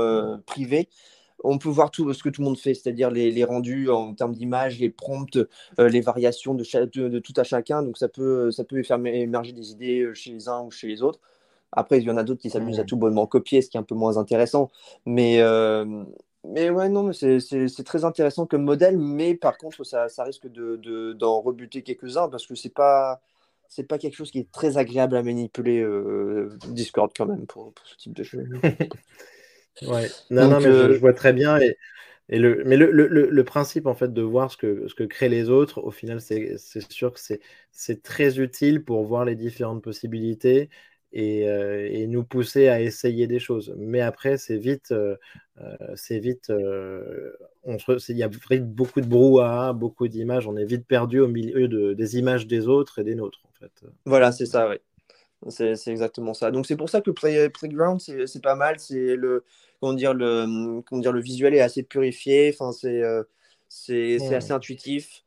[0.46, 0.90] privée,
[1.44, 4.34] on peut voir tout ce que tout le monde fait, c'est-à-dire les, rendus en termes
[4.34, 6.64] d'image, les prompts, euh, les variations de,
[7.08, 7.84] de, tout à chacun.
[7.84, 10.88] Donc ça peut, ça peut faire émerger des idées euh, chez les uns ou chez
[10.88, 11.20] les autres.
[11.72, 13.80] Après, il y en a d'autres qui s'amusent à tout bonnement copier, ce qui est
[13.80, 14.70] un peu moins intéressant.
[15.06, 16.04] Mais, euh,
[16.48, 18.98] mais ouais, non, c'est très intéressant comme modèle.
[18.98, 23.22] Mais par contre, ça, risque d'en de, rebuter quelques-uns parce que c'est pas
[23.68, 25.86] c'est pas quelque chose qui est très agréable à manipuler
[26.68, 28.46] Discord quand même pour, pour ce type de jeu.
[29.82, 30.10] Ouais.
[30.30, 31.58] Non, non, mais je, euh, vois très bien.
[31.60, 31.78] Et,
[32.30, 35.04] et le, mais le, le, le, principe, en fait, de voir ce que, ce que
[35.04, 36.58] créent les autres, au final, c'est
[36.92, 37.20] sûr que
[37.72, 40.70] c'est très utile pour voir les différentes possibilités
[41.14, 43.74] et, euh, et, nous pousser à essayer des choses.
[43.78, 45.16] Mais après, c'est vite, euh,
[45.96, 46.52] c'est vite,
[47.64, 47.78] on
[48.10, 51.94] il y a beaucoup de brouhaha, beaucoup d'images, on est vite perdu au milieu de,
[51.94, 53.72] des images des autres et des nôtres, en fait.
[54.06, 54.78] Voilà, c'est ça, oui.
[55.50, 56.52] C'est exactement ça.
[56.52, 58.80] Donc c'est pour ça que Playground, c'est pas mal.
[58.80, 59.44] C'est le,
[59.80, 62.54] comment dire, le, comment dire, le visuel est assez purifié.
[62.54, 63.24] Enfin, c'est euh,
[63.68, 65.24] c'est assez intuitif.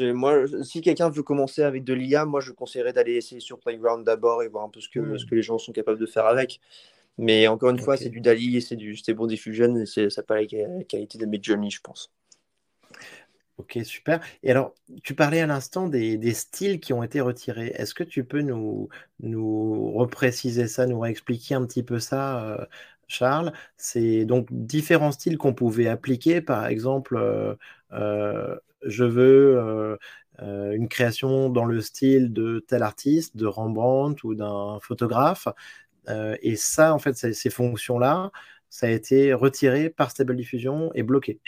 [0.00, 4.04] Moi, si quelqu'un veut commencer avec de l'IA, moi je conseillerais d'aller essayer sur Playground
[4.04, 6.26] d'abord et voir un peu ce que, ce que les gens sont capables de faire
[6.26, 6.60] avec.
[7.18, 10.40] Mais encore une fois, c'est du DALI, c'est du Stable Diffusion et ça n'a pas
[10.40, 10.46] la
[10.84, 12.12] qualité de Midjourney, je pense.
[13.58, 14.20] Ok, super.
[14.42, 17.72] Et alors, tu parlais à l'instant des, styles qui ont été retirés.
[17.74, 22.66] Est-ce que tu peux nous, nous repréciser ça, nous réexpliquer un petit peu ça, euh,
[23.08, 23.52] Charles?
[23.78, 26.42] C'est donc différents styles qu'on pouvait appliquer.
[26.42, 27.54] Par exemple, euh,
[27.90, 29.98] je veux
[30.38, 35.48] une création dans le style de tel artiste, de Rembrandt ou d'un photographe.
[36.08, 38.30] et ça, en fait, ces fonctions-là,
[38.70, 41.40] ça a été retiré par Stable Diffusion et bloqué.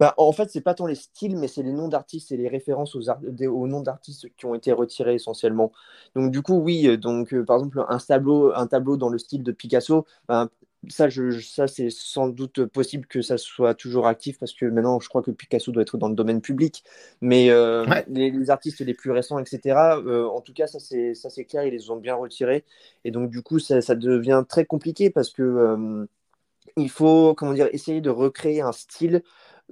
[0.00, 2.48] Bah, en fait, c'est pas tant les styles, mais c'est les noms d'artistes et les
[2.48, 5.70] références aux, noms d'artistes qui ont été retirés essentiellement.
[6.16, 9.18] Donc, du coup, oui, euh, donc, euh, par exemple, un tableau, un tableau dans le
[9.18, 10.50] style de Picasso, ben,
[10.88, 15.00] ça, je, ça c'est sans doute possible que ça soit toujours actif parce que maintenant,
[15.00, 16.84] je crois que Picasso doit être dans le domaine public.
[17.20, 21.72] Mais euh, les, artistes les plus récents, etc., en tout cas, ça c'est clair, ils
[21.72, 22.64] les ont bien retirés.
[23.04, 26.06] Et donc, du coup, ça, ça devient très compliqué parce que
[26.76, 29.22] il faut, comment dire, essayer de recréer un style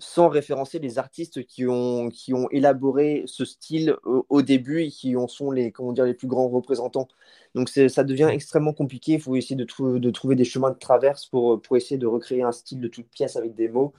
[0.03, 5.15] sans référencer les artistes qui ont, qui ont élaboré ce style au, début et qui
[5.15, 7.07] en sont les, comment dire, les plus grands représentants.
[7.55, 9.13] Donc ça devient extrêmement compliqué.
[9.13, 9.65] Il faut essayer de,
[9.99, 13.07] de, trouver des chemins de traverse pour, pour essayer de recréer un style de toute
[13.11, 13.93] pièce avec des mots.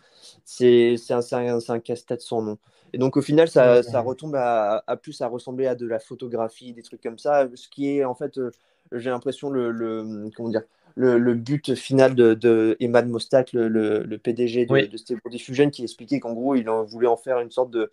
[0.43, 2.57] C'est un, un, un casse-tête sans nom.
[2.91, 5.99] Et donc au final, ça, ça retombe à, à, plus à ressembler à de la
[5.99, 8.51] photographie, des trucs comme ça, ce qui est en fait, euh,
[8.91, 10.63] j'ai l'impression, le, le, comment dire,
[10.95, 16.19] le, but final de, de Mostak, le, le, PDG de, de Stable Diffusion, qui expliquait
[16.19, 17.89] qu'en gros, il en voulait en faire une sorte de,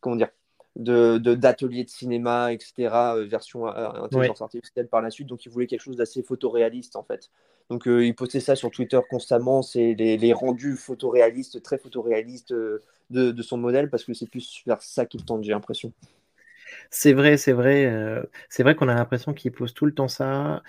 [0.00, 0.30] comment dire,
[0.76, 5.28] de d'atelier de, cinéma, etc., euh, version euh, intelligence artificielle par la suite.
[5.28, 7.30] Donc, il voulait quelque chose d'assez photoréaliste, en fait.
[7.68, 12.52] Donc, euh, il postait ça sur Twitter constamment, c'est les, les, rendus photoréalistes, très photoréalistes
[12.52, 15.92] de, de, son modèle, parce que c'est plus vers ça qu'il tente, j'ai l'impression.
[16.90, 17.86] C'est vrai, c'est vrai.
[17.86, 20.62] Euh, c'est vrai qu'on a l'impression qu'il pose tout le temps ça.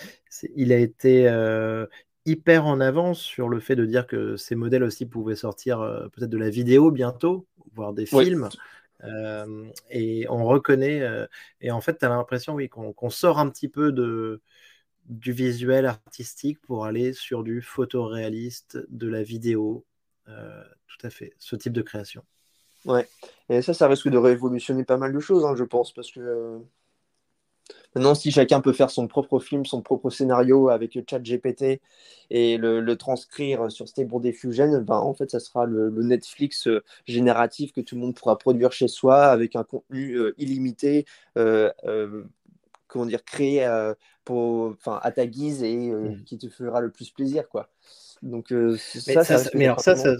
[0.55, 1.85] Il a été euh,
[2.25, 6.07] hyper en avance sur le fait de dire que ces modèles aussi pouvaient sortir euh,
[6.09, 8.49] peut-être de la vidéo bientôt, voire des films.
[9.89, 11.01] et on reconnaît,
[11.59, 14.41] et en fait, tu as l'impression oui, qu'on sort un petit peu de,
[15.05, 19.85] du visuel artistique pour aller sur du photoréaliste, de la vidéo.
[20.25, 22.23] tout à fait, ce type de création.
[22.85, 23.07] Ouais,
[23.49, 26.19] et ça, ça risque de révolutionner pas mal de choses, hein, je pense, parce que
[26.19, 26.57] euh,
[27.93, 31.79] maintenant, si chacun peut faire son propre film, son propre scénario avec le chat GPT
[32.31, 37.71] et le, transcrire sur Stable Diffusion, ben, en fait, ça sera le, Netflix euh, génératif
[37.71, 43.23] que tout le monde pourra produire chez soi avec un contenu euh, illimité, comment dire,
[43.23, 43.67] créé
[44.25, 46.23] pour, à ta guise et mmh.
[46.23, 47.69] qui te fera le plus plaisir, quoi.
[48.23, 50.15] Donc, ça, ça, mais alors ça, ça,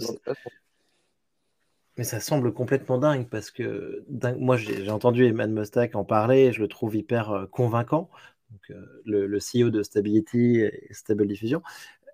[1.96, 4.04] mais ça semble complètement dingue parce que
[4.38, 8.10] moi j'ai entendu Eman Mustak en parler et je le trouve hyper euh, convaincant,
[8.50, 11.62] donc, euh, le, CEO de Stability et Stable Diffusion.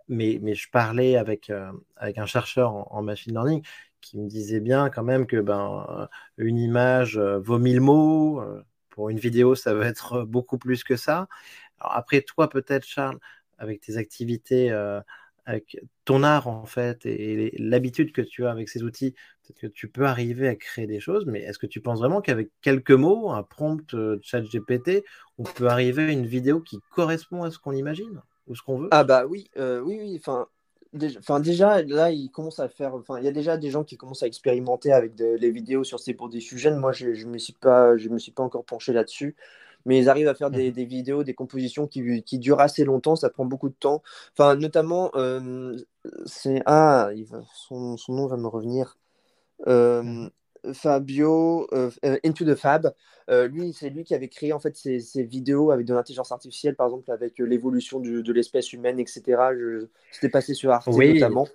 [0.08, 3.62] Mais, mais je parlais avec, euh, avec un chercheur en, machine learning
[4.00, 8.42] qui me disait bien quand même que ben, une image vaut mille mots.
[8.90, 11.28] pour une vidéo, ça va être beaucoup plus que ça.
[11.80, 13.18] Après, toi, peut-être, Charles,
[13.58, 14.70] avec tes activités
[15.48, 19.14] avec ton art en fait et l'habitude que tu as avec ces outils,
[19.52, 22.20] peut-être que tu peux arriver à créer des choses, mais est-ce que tu penses vraiment
[22.20, 25.04] qu'avec quelques mots, un prompt euh, chat GPT,
[25.38, 28.78] on peut arriver à une vidéo qui correspond à ce qu'on imagine ou ce qu'on
[28.78, 28.88] veut?
[28.90, 30.46] Ah bah oui, euh, oui, oui, enfin.
[30.94, 32.94] Déjà, là, il commence à faire.
[32.94, 36.00] Enfin, il y a déjà des gens qui commencent à expérimenter avec les vidéos sur
[36.00, 36.70] ces pour des sujets.
[36.70, 39.36] Moi, je ne me suis pas, je me suis pas encore penché là-dessus
[39.84, 40.84] mais ils arrivent à faire des, mmh.
[40.84, 44.02] vidéos, des compositions qui, qui, durent assez longtemps, ça prend beaucoup de temps.
[44.32, 45.76] Enfin, notamment, euh,
[46.26, 46.62] c'est.
[46.66, 48.98] Ah, il va, son, son, nom va me revenir.
[49.66, 50.30] Euh, mmh.
[50.72, 51.90] Fabio, euh,
[52.24, 52.92] Into the Fab,
[53.28, 56.74] lui, c'est lui qui avait créé en fait ces, ces vidéos avec de l'intelligence artificielle,
[56.74, 59.22] par exemple avec l'évolution de l'espèce humaine, etc.
[60.10, 61.46] C'était passé sur Arte notamment.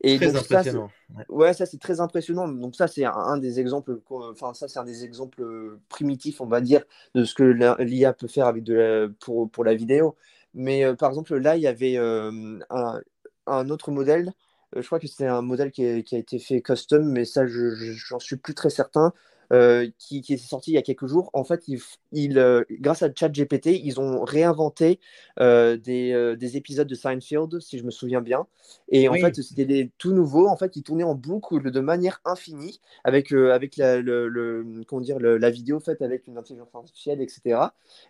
[0.00, 0.90] Et très impressionnant.
[1.16, 1.52] Ça, ouais.
[1.52, 2.46] ça c'est très impressionnant.
[2.48, 6.60] Donc ça c'est un, des exemples, enfin ça c'est un des exemples primitifs, on va
[6.60, 7.42] dire, de ce que
[7.82, 10.16] l'IA peut faire avec de la, pour, pour la vidéo.
[10.54, 13.00] Mais euh, par exemple là il y avait euh, un,
[13.46, 14.32] un, autre modèle.
[14.76, 17.94] Euh, je crois que c'était un modèle qui a, été fait custom, mais ça je
[18.20, 19.12] suis plus très certain.
[19.50, 21.30] Euh, qui, qui, est sorti il y a quelques jours.
[21.32, 21.64] En fait,
[22.12, 25.00] il, euh, grâce à ChatGPT, ils ont réinventé
[25.40, 28.46] euh, des, des, épisodes de Seinfeld, si je me souviens bien.
[28.90, 30.48] Et en fait, c'était tout nouveau.
[30.48, 35.18] En fait, ils tournaient en boucle de manière infinie avec, avec la, le, comment dire,
[35.18, 37.60] la vidéo faite avec une intelligence artificielle, etc.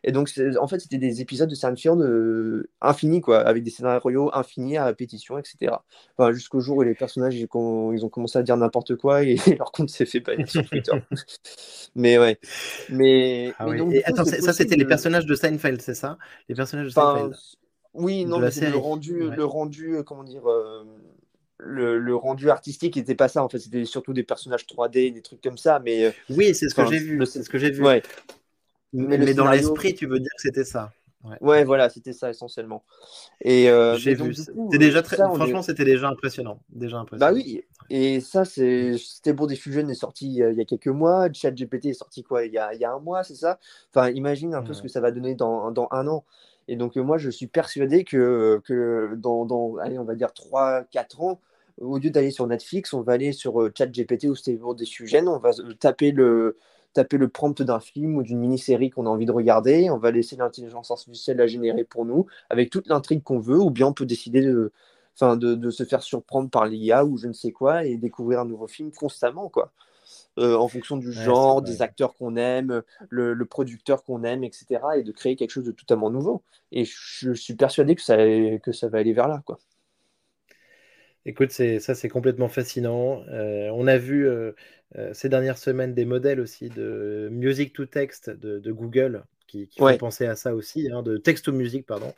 [0.02, 4.76] Et donc, en fait, c'était des épisodes de Seinfeld infinis, quoi, avec des scénarios infinis
[4.76, 5.76] à répétition, etc.
[6.16, 9.70] Enfin, jusqu'au jour où les personnages ils, ont commencé à dire n'importe quoi et leur
[9.70, 10.92] compte s'est fait bannir sur Twitter.
[11.94, 12.38] Mais ouais.
[12.90, 13.66] Mais, ah
[14.04, 16.18] attends, ça c'était les personnages de Seinfeld, c'est ça?
[16.48, 17.34] Les personnages de Seinfeld.
[17.94, 20.84] Oui, non, mais le rendu, le rendu, euh, comment dire, euh,
[21.58, 23.42] le, rendu artistique n'était pas ça.
[23.42, 25.80] En fait, c'était surtout des personnages 3D, des trucs comme ça.
[25.80, 27.24] Mais oui, c'est ce que j'ai vu.
[27.26, 27.82] C'est ce que j'ai vu.
[28.92, 30.92] Mais, dans l'esprit, tu veux dire que c'était ça.
[31.40, 32.84] Ouais, voilà, c'était ça essentiellement.
[33.40, 34.34] Et euh, j'ai vu.
[34.34, 35.16] C'était déjà très.
[35.16, 36.60] Franchement, c'était déjà impressionnant.
[36.68, 37.32] Déjà impressionnant.
[37.32, 37.62] Bah oui.
[37.90, 39.46] Et ça, c'était bon.
[39.46, 41.32] Diffusion est sorti il y a quelques mois.
[41.32, 43.58] ChatGPT est sorti quoi il y a, il y a un mois, c'est ça?
[43.94, 46.24] Enfin, imagine un peu ce que ça va donner dans, dans un an.
[46.68, 51.22] Et donc moi, je suis persuadé que, que dans, dans allez, on va dire 3-4
[51.22, 51.40] ans,
[51.80, 55.26] au lieu d'aller sur Netflix, on va aller sur euh, ChatGPT ou Stable Diffusion.
[55.28, 56.56] On va taper le
[56.94, 60.10] taper le prompt d'un film ou d'une mini-série qu'on a envie de regarder, on va
[60.10, 63.92] laisser l'intelligence artificielle la générer pour nous avec toute l'intrigue qu'on veut, ou bien on
[63.92, 64.72] peut décider de,
[65.20, 68.44] enfin, de, se faire surprendre par l'IA ou je ne sais quoi et découvrir un
[68.44, 69.72] nouveau film constamment, quoi.
[70.38, 74.80] Euh, en fonction du genre, des acteurs qu'on aime, le, producteur qu'on aime, etc.
[74.96, 76.42] Et de créer quelque chose de totalement nouveau.
[76.70, 79.58] Et je, suis persuadé que ça, que ça va aller vers là, quoi.
[81.28, 83.22] Écoute, ça c'est complètement fascinant.
[83.28, 84.52] Euh, on a vu euh,
[84.96, 89.78] euh, ces dernières semaines des modèles aussi de music to text de, Google qui, qui
[89.78, 92.14] font penser à ça aussi, hein, de texte to musique, pardon,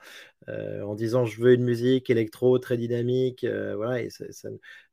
[0.49, 4.49] en disant je veux une musique électro très dynamique, voilà, et c'est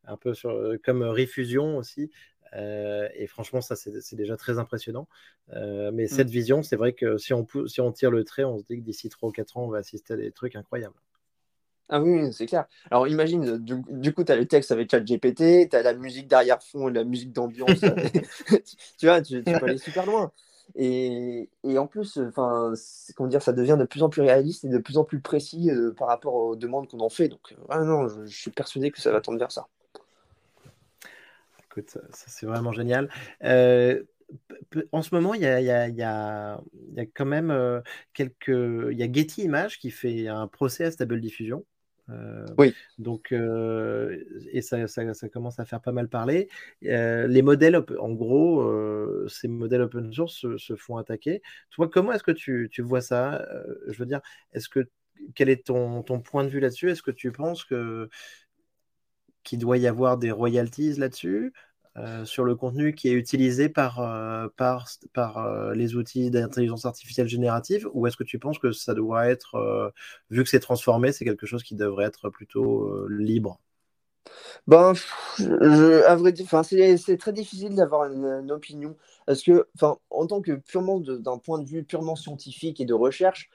[0.05, 2.09] un peu sur, comme Refusion aussi.
[2.53, 5.07] et franchement, ça c'est déjà très impressionnant.
[5.53, 6.07] mais mmh.
[6.07, 8.77] cette vision, c'est vrai que si on, si on tire le trait, on se dit
[8.77, 10.95] que d'ici 3 ou 4 ans, on va assister à des trucs incroyables.
[11.89, 12.65] Ah oui, c'est clair.
[12.91, 16.87] Alors imagine, du, coup, tu as le texte avec ChatGPT, tu as la musique derrière-fond,
[16.87, 17.79] la musique d'ambiance.
[18.97, 20.31] tu vois, tu, peux aller super loin.
[20.75, 22.73] Et, en plus, enfin,
[23.15, 25.71] comment dire, ça devient de plus en plus réaliste et de plus en plus précis
[25.71, 27.29] euh, par rapport aux demandes qu'on en fait.
[27.29, 29.67] Donc, euh, non, je, suis persuadé que ça va tendre vers ça.
[31.69, 33.09] Écoute, ça, c'est vraiment génial.
[33.43, 34.03] Euh,
[34.91, 36.59] en ce moment, il y a,
[37.13, 37.81] quand même
[38.13, 38.47] quelques.
[38.47, 41.63] Il y a Getty Images qui fait un procès à Stable Diffusion.
[42.09, 42.73] Euh, oui.
[42.99, 46.49] Donc, euh, et ça, ça, commence à faire pas mal parler.
[46.85, 51.41] Euh, les modèles, en gros, ces modèles open source se, font attaquer.
[51.71, 53.45] Toi, comment est-ce que tu, tu, vois ça?
[53.87, 54.21] Je veux dire,
[54.53, 54.89] est-ce que
[55.35, 56.91] quel est ton, ton point de vue là-dessus?
[56.91, 58.09] Est-ce que tu penses que
[59.43, 61.53] qu'il doit y avoir des royalties là-dessus?
[61.97, 66.85] Euh, sur le contenu qui est utilisé par, euh, par, par euh, les outils d'intelligence
[66.85, 69.91] artificielle générative ou est-ce que tu penses que ça doit être,
[70.29, 73.59] vu que c'est transformé, c'est quelque chose qui devrait être plutôt libre?
[74.67, 74.93] Ben,
[75.39, 76.45] à vrai dire,
[76.99, 78.95] c'est très difficile d'avoir une, opinion.
[79.25, 83.49] Parce que, en tant que purement d'un point de vue purement scientifique et de recherche,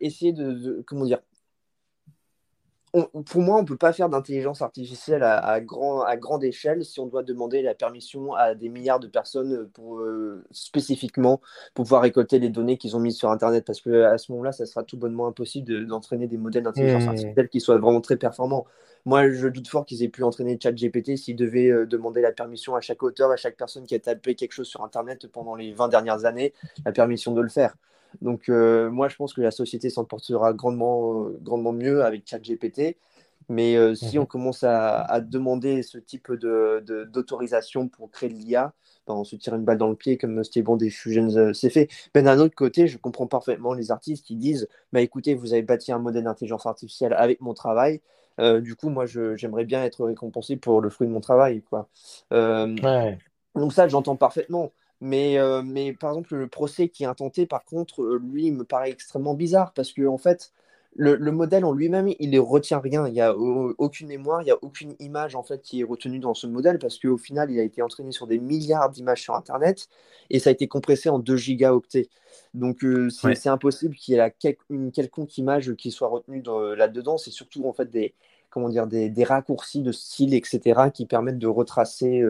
[0.00, 1.20] essayer de, comment dire,
[2.92, 7.00] pour moi, on ne peut pas faire d'intelligence artificielle à, grand, à grande échelle si
[7.00, 11.40] on doit demander la permission à des milliards de personnes pour, euh, spécifiquement
[11.74, 13.64] pour pouvoir récolter les données qu'ils ont mises sur Internet.
[13.66, 17.08] Parce qu'à ce moment-là, ça sera tout bonnement impossible d'entraîner des modèles d'intelligence mmh.
[17.08, 18.66] artificielle qui soient vraiment très performants.
[19.04, 22.74] Moi, je doute fort qu'ils aient pu entraîner ChatGPT s'ils devaient euh, demander la permission
[22.74, 25.72] à chaque auteur, à chaque personne qui a tapé quelque chose sur Internet pendant les
[25.72, 26.52] 20 dernières années,
[26.84, 27.74] la permission de le faire.
[28.22, 32.26] Donc, euh, moi, je pense que la société s'en portera grandement, euh, grandement mieux avec
[32.26, 32.96] ChatGPT.
[33.48, 34.24] Mais euh, si mhm.
[34.24, 38.74] on commence à, demander ce type d'autorisation de, pour créer de l'IA,
[39.06, 41.88] ben, on se tire une balle dans le pied comme Stable Diffusion s'est fait.
[42.14, 45.62] Mais d'un autre côté, je comprends parfaitement les artistes qui disent bah, écoutez, vous avez
[45.62, 48.02] bâti un modèle d'intelligence artificielle avec mon travail.
[48.38, 51.62] du coup, moi, j'aimerais bien être récompensé pour le fruit de mon travail.
[51.62, 51.88] Quoi.
[52.30, 54.72] Donc, ça, j'entends parfaitement.
[55.00, 58.54] Mais, euh, mais par exemple, le procès qui est intenté, par contre, euh, lui, il
[58.54, 60.52] me paraît extrêmement bizarre parce que, en fait,
[60.96, 63.06] le, le modèle en lui-même, il ne retient rien.
[63.06, 66.18] Il n'y a aucune mémoire, il n'y a aucune image en fait qui est retenue
[66.18, 69.34] dans ce modèle parce qu'au final, il a été entraîné sur des milliards d'images sur
[69.34, 69.88] Internet
[70.30, 72.08] et ça a été compressé en 2 gigaoctets.
[72.54, 76.42] Donc, euh, c'est impossible qu'il y ait une quelconque image qui soit retenue
[76.76, 77.18] là-dedans.
[77.18, 78.14] C'est surtout en fait des,
[78.50, 82.24] comment dire, des, des, raccourcis de style, etc., qui permettent de retracer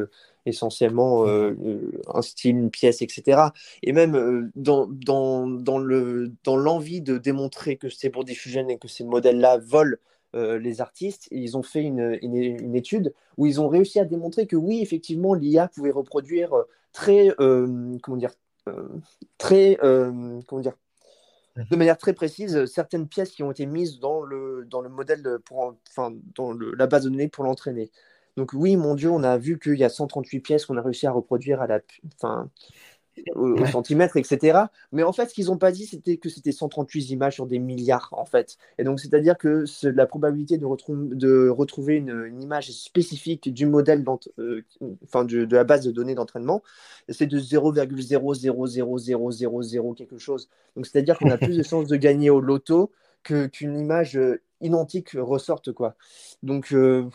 [0.49, 3.41] essentiellement euh, euh, un style, une pièce, etc.
[3.83, 8.69] Et même euh, dans, dans, dans, le, dans l'envie de démontrer que c'est pour Diffusion
[8.69, 9.97] et que ces modèles-là volent
[10.35, 14.57] les artistes, ils ont fait une, une, étude où ils ont réussi à démontrer que
[14.57, 16.55] oui, effectivement, l'IA pouvait reproduire
[16.93, 18.33] très, comment dire,
[19.39, 20.75] très, comment dire,
[21.57, 25.39] de manière très précise certaines pièces qui ont été mises dans le, dans le modèle,
[25.47, 27.91] pour, enfin, dans le, la base de données pour l'entraîner.
[28.39, 31.09] Donc oui, mon Dieu, on a vu qu'il y a 138 pièces qu'on a réussi
[31.09, 31.81] à reproduire à la,
[32.15, 32.49] enfin,
[33.35, 34.61] au, centimètre, etc.
[34.93, 37.59] Mais en fait, ce qu'ils n'ont pas dit, c'était que c'était 138 images sur des
[37.59, 38.57] milliards, en fait.
[38.79, 40.67] Et donc, c'est-à-dire que la probabilité de,
[41.17, 44.05] de retrouver une, image spécifique du modèle,
[44.39, 44.63] euh,
[45.03, 46.63] enfin, de, la base de données d'entraînement,
[47.09, 50.49] c'est de 0,0000000 quelque chose.
[50.77, 52.93] Donc, c'est-à-dire qu'on a plus de chances de gagner au loto
[53.25, 55.97] qu'une image euh, identique ressorte, quoi.
[56.45, 57.09] Donc, euh.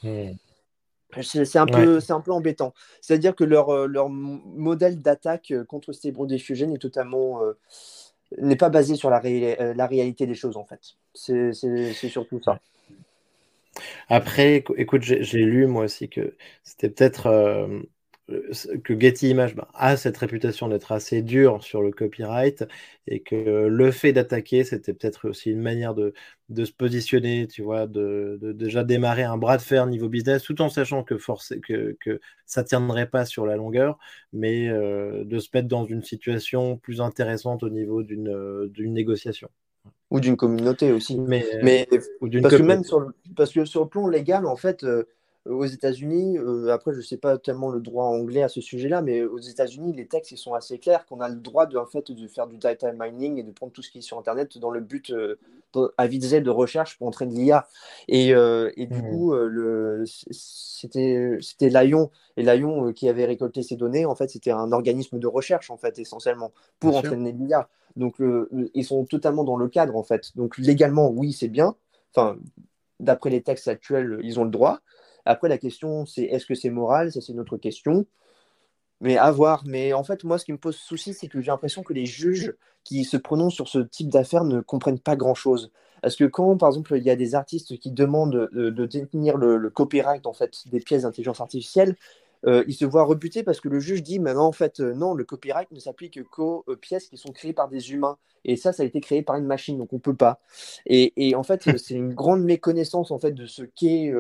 [1.22, 2.74] C'est un, peu, un peu embêtant.
[3.02, 5.92] C'est-à-dire que leur, euh, leur modèle d'attaque euh, contre
[6.26, 7.44] Diffusion est totalement.
[7.44, 7.58] Euh,
[8.40, 10.96] n'est pas basé sur la, la, réalité des choses, en fait.
[11.14, 12.60] C'est surtout ça.
[14.10, 17.30] Après, écoute, j'ai lu moi aussi que c'était peut-être
[18.28, 22.64] que Getty Images bah, a cette réputation d'être assez dur sur le copyright
[23.06, 26.14] et que le fait d'attaquer, c'était peut-être aussi une manière de,
[26.50, 30.70] se positionner, tu vois, de, déjà démarrer un bras de fer niveau business, tout en
[30.70, 33.98] sachant que, que, ça ne tiendrait pas sur la longueur,
[34.32, 39.50] mais euh, de se mettre dans une situation plus intéressante au niveau d'une négociation.
[40.12, 41.20] Ou d'une communauté aussi.
[41.20, 44.84] Mais, mais parce, que même sur le, parce que sur le plan légal, en fait,
[44.84, 45.06] euh,
[45.46, 49.02] aux États-Unis, euh, après, je ne sais pas tellement le droit anglais à ce sujet-là,
[49.02, 51.86] mais aux États-Unis, les textes ils sont assez clairs qu'on a le droit de, en
[51.86, 54.58] fait, de faire du data mining et de prendre tout ce qui est sur Internet
[54.58, 55.36] dans le but euh,
[55.98, 57.68] à visée de recherche pour entraîner l'IA.
[58.08, 59.10] Et, euh, et, du mmh.
[59.10, 64.72] coup, le, c'était, Lion, et Lion qui avait récolté ces données, en fait, c'était un
[64.72, 67.68] organisme de recherche, en fait, essentiellement, pour entraîner l'IA.
[67.98, 68.16] Donc,
[68.74, 70.38] ils sont totalement dans le cadre, en fait.
[70.38, 71.76] Donc, légalement, oui, c'est bien.
[72.16, 72.38] Enfin,
[73.02, 74.80] d'après les textes actuels, ils ont le droit.
[75.26, 77.12] Après, la question, c'est est-ce que c'est moral?
[77.12, 78.06] Ça, c'est une autre question.
[79.02, 79.64] Mais à voir.
[79.66, 82.06] Mais en fait, moi, ce qui me pose souci, c'est que j'ai l'impression que les
[82.06, 85.72] juges qui se prononcent sur ce type d'affaires ne comprennent pas grand-chose.
[86.02, 89.70] Parce que quand, par exemple, il y a des artistes qui demandent de, détenir le,
[89.70, 91.96] copyright en fait, des pièces d'intelligence artificielle,
[92.46, 95.14] euh, il se voit rebuté parce que le juge dit maintenant en fait euh, non
[95.14, 98.18] le copyright ne s'applique qu'aux euh, pièces qui sont créées par des humains.
[98.46, 100.42] Et ça ça a été créé par une machine donc on peut pas.
[100.86, 104.12] Et, en fait c'est une grande méconnaissance en fait de ce qu'est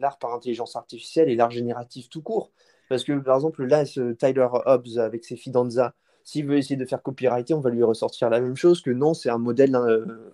[0.00, 2.50] l'art par intelligence artificielle et l'art génératif tout court.
[2.88, 6.84] Parce que par exemple là ce Tyler Hobbs avec ses Fidanza s'il veut essayer de
[6.84, 9.76] faire copyrighter, on va lui ressortir la même chose que non, c'est un modèle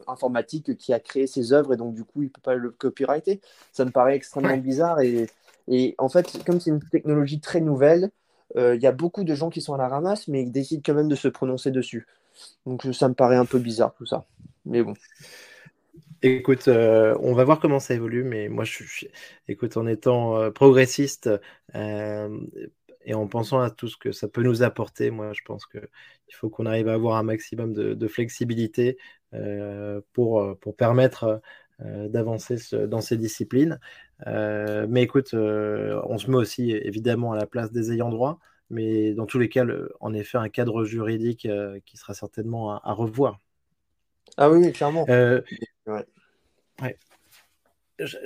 [0.07, 3.41] informatique qui a créé ses œuvres et donc du coup il peut pas le copyrighter.
[3.73, 5.27] Ça me paraît extrêmement bizarre et,
[5.69, 8.11] et en fait, comme c'est une technologie très nouvelle,
[8.57, 10.83] euh, il y a beaucoup de gens qui sont à la ramasse, mais ils décident
[10.85, 12.07] quand même de se prononcer dessus.
[12.65, 14.27] Donc ça me paraît un peu bizarre tout ça.
[14.65, 14.95] Mais bon.
[16.23, 18.85] Écoute, euh, on va voir comment ça évolue, mais moi, je,
[19.49, 21.31] écoute, en étant euh, progressiste
[21.75, 25.89] et en pensant à tout ce que ça peut nous apporter, moi, je pense qu'il
[26.33, 28.99] faut qu'on arrive à avoir un maximum de, flexibilité
[30.13, 31.41] pour, pour permettre
[31.79, 32.57] d'avancer
[32.89, 33.79] dans ces disciplines.
[34.27, 38.39] Euh, mais écoute, euh, on se met aussi évidemment à la place des ayants droit,
[38.71, 39.65] mais dans tous les cas,
[40.01, 41.49] en effet, un cadre juridique
[41.85, 43.39] qui sera certainement à, revoir.
[44.37, 45.07] Ah oui, clairement.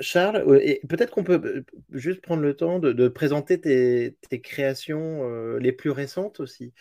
[0.00, 0.44] Charles,
[0.88, 6.72] peut-être qu'on peut juste prendre le temps de, présenter tes, créations les plus récentes aussi,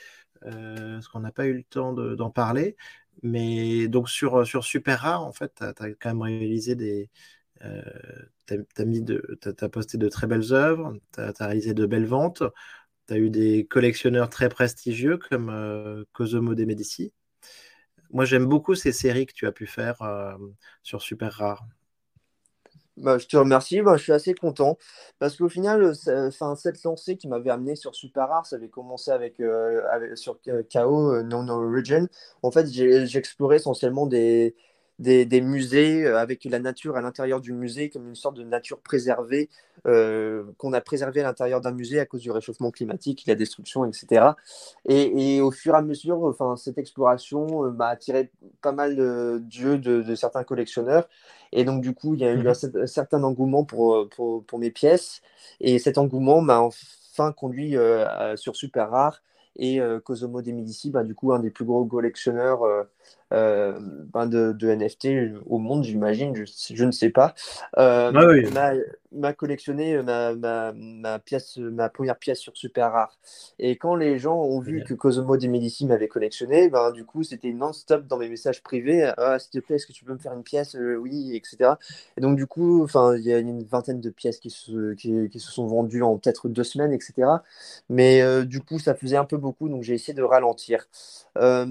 [0.41, 2.75] parce qu'on n'a pas eu le temps d'en parler.
[3.23, 7.09] Mais donc sur, euh, sur Super Rare, en fait, tu as, quand même réalisé des.
[7.63, 7.81] Euh,
[8.47, 8.53] tu
[9.63, 12.43] as, posté de très belles œuvres, tu as, réalisé de belles ventes,
[13.07, 17.13] tu as eu des collectionneurs très prestigieux comme euh, Cosimo de Medici.
[18.11, 20.35] Moi, j'aime beaucoup ces séries que tu as pu faire euh,
[20.83, 21.63] sur Super Rare.
[22.97, 24.77] Bah, je te remercie, bah, je suis assez content
[25.19, 29.11] parce qu'au final, euh, cette lancée qui m'avait amené sur Super Rare, ça avait commencé
[29.11, 29.41] avec,
[30.15, 32.07] sur KO Non Origin.
[32.41, 34.55] En fait, j'ai exploré essentiellement des,
[34.99, 38.79] des, musées euh, avec la nature à l'intérieur du musée comme une sorte de nature
[38.79, 39.49] préservée
[39.87, 43.85] euh, qu'on a préservée à l'intérieur d'un musée à cause du réchauffement climatique, la destruction,
[43.85, 44.31] etc.
[44.85, 48.29] Et, au fur et à mesure, enfin, cette exploration euh, m'a attiré
[48.61, 51.07] pas mal d'yeux de, certains collectionneurs.
[51.53, 52.47] Et donc, du coup, il y a eu mhm.
[52.47, 55.21] un, certain engouement pour, pour, pour, mes pièces.
[55.61, 57.75] Et cet engouement m'a enfin conduit
[58.35, 59.21] sur Super Rare
[59.55, 62.83] et Cosimo de Medici, bah, du coup, un des plus gros collectionneurs euh,
[63.31, 65.09] ben de, de, NFT
[65.45, 67.35] au monde, j'imagine, je, je, ne sais pas,
[67.77, 68.11] euh,
[68.55, 68.73] ah
[69.11, 73.17] m'a collectionné euh, ma, ma, ma, pièce, ma première pièce sur Super Rare.
[73.57, 77.23] Et quand les gens ont vu que Cosmo de Medici m'avait collectionné, ben, du coup,
[77.23, 79.11] c'était non-stop dans mes messages privés.
[79.17, 80.75] Ah, s'il te plaît, est-ce que tu peux me faire une pièce?
[80.99, 81.71] Oui, etc.
[82.17, 85.39] Et donc, du coup, il y a une vingtaine de pièces qui se, qui, qui
[85.39, 87.13] se sont vendues en peut-être deux semaines, etc.
[87.89, 90.87] Mais du coup, ça faisait un peu beaucoup, donc j'ai essayé de ralentir.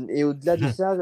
[0.08, 0.96] et au-delà de ça,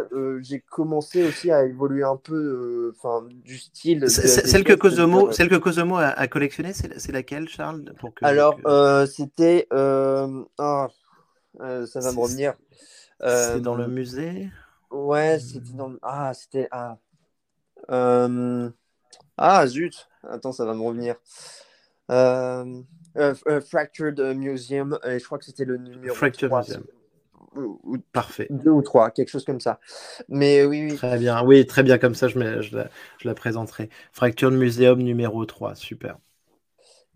[0.47, 4.09] j'ai commencé aussi à évoluer un peu euh, du style.
[4.09, 9.07] celle, que Cosmo, celle que Cosmo a, collectionné c'est laquelle, Charles pour que, Alors, euh,
[9.07, 9.67] c'était.
[9.73, 10.89] Euh, ah,
[11.59, 12.55] ça va me revenir.
[13.21, 14.51] C'est dans le musée
[14.91, 15.95] Ouais, c'était dans.
[16.03, 16.69] Ah, c'était.
[16.71, 16.99] Ah.
[19.37, 21.17] ah, zut Attends, ça va me revenir.
[23.69, 26.61] Fractured Museum, et je crois que c'était le numéro Fractured 3.
[26.61, 26.85] Museum.
[28.13, 28.47] Parfait.
[28.51, 29.81] Deux ou trois, quelque chose comme ça.
[30.29, 30.97] Mais oui, oui.
[30.97, 32.89] Très bien, oui, très bien, comme ça je, je, la,
[33.19, 33.89] je la présenterai.
[34.13, 36.19] Fractured Museum numéro 3, super.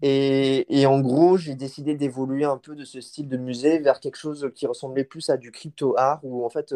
[0.03, 4.01] Et, et, en gros, j'ai décidé d'évoluer un peu de ce style de musée vers
[4.01, 6.74] quelque chose qui ressemblait plus à du crypto art, où en fait,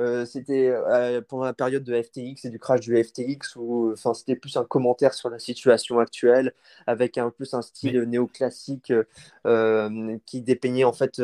[0.00, 4.12] euh, c'était euh, pendant la période de FTX et du crash du FTX, où enfin,
[4.12, 6.52] c'était plus un commentaire sur la situation actuelle,
[6.88, 8.92] avec un plus un style néoclassique
[9.46, 11.20] euh, qui dépeignait en fait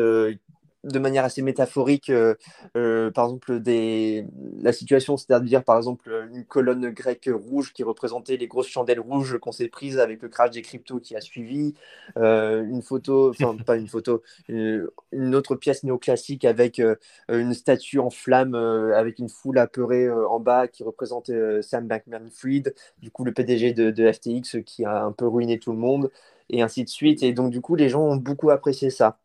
[0.84, 2.34] de manière assez métaphorique, euh,
[2.76, 4.26] euh, par exemple, des...
[4.60, 9.38] la situation, c'est-à-dire par exemple une colonne grecque rouge qui représentait les grosses chandelles rouges
[9.38, 11.74] qu'on s'est prises avec le crash des cryptos qui a suivi,
[12.16, 14.88] euh, une photo, enfin pas une photo, une,
[15.34, 16.80] autre pièce néoclassique avec
[17.28, 23.10] une statue en flammes avec une foule apeurée en bas qui représentait Sam Bankman-Fried, du
[23.10, 26.10] coup le PDG de, de FTX qui a un peu ruiné tout le monde,
[26.50, 27.22] et ainsi de suite.
[27.22, 29.18] Et donc du coup, les gens ont beaucoup apprécié ça.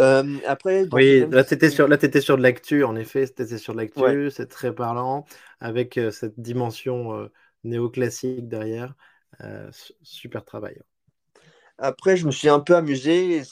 [0.00, 3.58] Euh, après, oui, là tu étais sur, là étais sur de l'actu, en effet, c'était
[3.58, 5.26] sur de l'actu, c'est très parlant,
[5.60, 7.28] avec euh, cette dimension euh,
[7.64, 8.94] néoclassique derrière.
[10.02, 10.80] super travail.
[11.78, 13.42] Après, je me suis un peu amusé,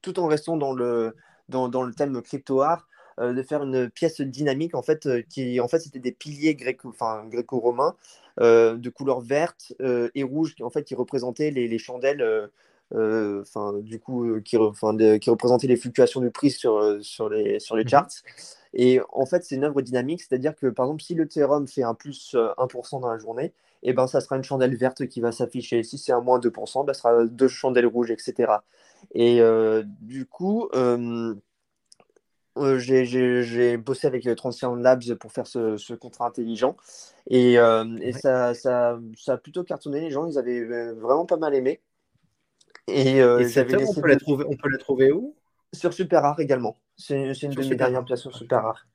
[0.00, 1.14] tout en restant dans le,
[1.48, 2.88] dans, dans le thème crypto-art,
[3.18, 7.24] de faire une pièce dynamique, en fait, qui en fait c'était des piliers gréco, enfin,
[7.26, 7.94] gréco-romains
[8.40, 12.48] de couleur verte et rouge, qui en fait qui représentaient les, les chandelles euh,
[12.94, 17.58] enfin du coup euh, qui, qui représentait les fluctuations du prix sur, euh, sur, les,
[17.60, 17.88] sur les mhm.
[17.88, 18.22] charts.
[18.74, 21.82] Et en fait, c'est une œuvre dynamique, c'est-à-dire que par exemple, si le Ethereum fait
[21.82, 25.32] un plus 1% dans la journée, eh ben, ça sera une chandelle verte qui va
[25.32, 25.82] s'afficher.
[25.82, 28.50] Si c'est un moins 2%, ben, ça sera deux chandelles rouges, etc.
[29.14, 29.42] Et
[30.00, 30.70] du coup,
[32.78, 36.74] j'ai bossé avec Transition Labs pour faire ce, ce contrat intelligent.
[37.28, 40.00] Et, et ça, ça, ça, a plutôt cartonné.
[40.00, 41.82] Les gens, ils avaient vraiment pas mal aimé.
[42.88, 43.48] Et, euh,
[43.86, 45.36] on, peut la trouver, on peut la trouver où?
[45.72, 46.76] Sur Super Rare également.
[46.96, 48.86] C'est une de mes dernières pièces sur Super Rare.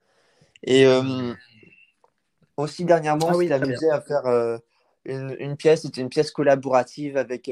[0.64, 1.34] Et euh,
[2.58, 4.58] aussi dernièrement, ah, oui, amusé à faire euh,
[5.06, 7.50] une, une, pièce, c'était une pièce collaborative avec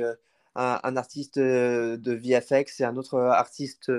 [0.55, 3.91] un, un, artiste de VFX et un autre artiste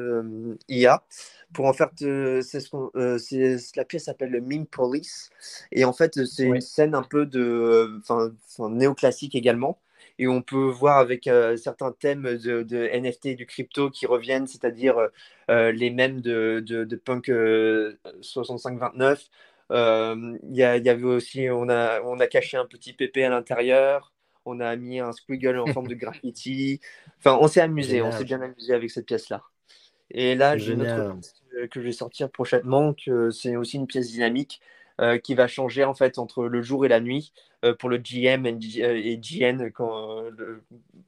[0.68, 1.05] IA.
[1.53, 5.30] Pour en faire, c'est ce la pièce s'appelle le Meme Police.
[5.72, 8.01] Et en fait, c'est une scène un peu de,
[8.59, 9.78] néoclassique également
[10.18, 14.06] et on peut voir avec euh, certains thèmes de, de, NFT et du crypto qui
[14.06, 15.08] reviennent, c'est-à-dire euh,
[15.50, 17.30] euh, les mêmes de, de, Punk
[18.22, 19.28] 6529.
[19.70, 24.12] Il y, y, avait aussi, on a, on a caché un petit PP à l'intérieur,
[24.44, 26.80] on a mis un squiggle en forme de graffiti.
[27.18, 29.42] Enfin, on s'est amusé, on s'est bien amusé avec cette pièce-là.
[30.10, 31.34] Et là, j'ai une autre pièce
[31.70, 34.60] que je vais sortir prochainement, que c'est aussi une pièce dynamique
[35.22, 37.32] qui va changer en fait entre le jour et la nuit
[37.64, 40.30] euh, pour le GM et, GN euh,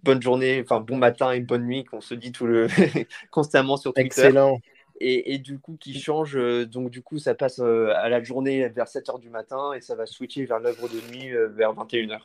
[0.02, 2.68] bonne journée, enfin bon matin et bonne nuit qu'on se dit tout le
[3.30, 4.06] constamment sur Twitter.
[4.06, 4.58] Excellent.
[5.00, 6.36] Et, et, du coup qui change
[6.66, 10.06] donc du coup ça passe à la journée vers 7h du matin et ça va
[10.06, 12.18] switcher vers l'œuvre de nuit vers 21h.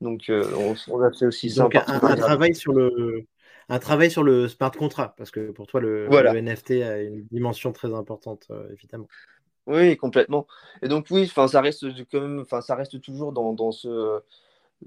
[0.00, 1.68] Donc on, on, a fait aussi ça.
[1.72, 3.26] Un, un travail sur le
[3.68, 7.26] un travail sur le smart contract parce que pour toi le, le NFT a une
[7.30, 9.06] dimension très importante évidemment.
[9.70, 10.48] Oui, complètement.
[10.82, 14.20] Et donc oui, enfin ça reste quand même, enfin ça reste toujours dans, dans ce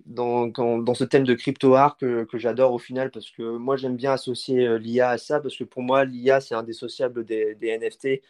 [0.06, 3.78] dans, dans, ce thème de crypto art que, que j'adore au final parce que moi
[3.78, 7.56] j'aime bien associer euh, l'IA à ça parce que pour moi l'IA c'est indissociable des,
[7.56, 8.22] des NFT.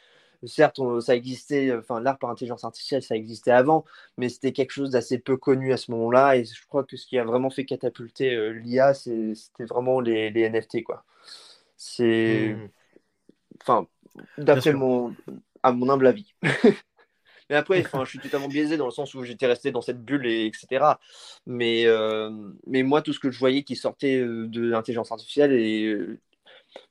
[0.46, 3.86] Certes, ça existait, enfin l'art par intelligence artificielle ça existait avant,
[4.18, 7.08] mais c'était quelque chose d'assez peu connu à ce moment-là et je crois que ce
[7.08, 11.06] qui a vraiment fait catapulter euh, l'IA c'était vraiment les, les, NFT quoi.
[11.78, 12.70] C'est, mmh.
[13.62, 13.88] enfin
[14.38, 15.16] d'après mon
[15.64, 16.36] à mon humble avis.
[17.50, 20.26] Mais après, je suis totalement biaisé dans le sens où j'étais resté dans cette bulle,
[20.26, 21.00] et, etc.
[21.46, 22.30] Mais, euh,
[22.68, 26.20] mais moi, tout ce que je voyais qui sortait euh, de l'intelligence artificielle, euh,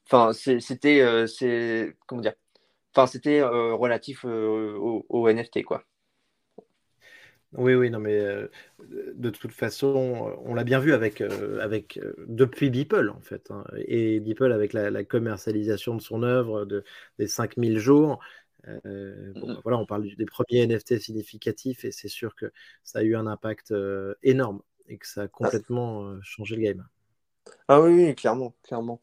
[0.07, 2.35] enfin, c'était, c'est, comment dire,
[2.95, 5.85] enfin, c'était relatif au, au, NFT, quoi.
[7.55, 8.19] Oui, oui, non, mais
[8.89, 11.21] de toute façon, on l'a bien vu avec,
[11.61, 13.51] avec depuis Beeple, en fait.
[13.51, 16.83] Hein, et Beeple, avec la, la, commercialisation de son œuvre de,
[17.19, 18.21] des 5000 jours,
[18.69, 22.53] euh, bon, mmh voilà, on parle des premiers NFT significatifs et c'est sûr que
[22.85, 25.29] ça a eu un impact euh, énorme et que ça a ah.
[25.29, 26.87] complètement euh, changé le game.
[27.69, 29.01] Ah oui, clairement, clairement.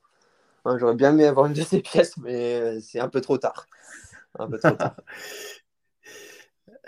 [0.77, 3.65] J'aurais bien aimé avoir une de ces pièces, mais c'est un peu trop tard.
[4.37, 4.95] Un peu trop tard.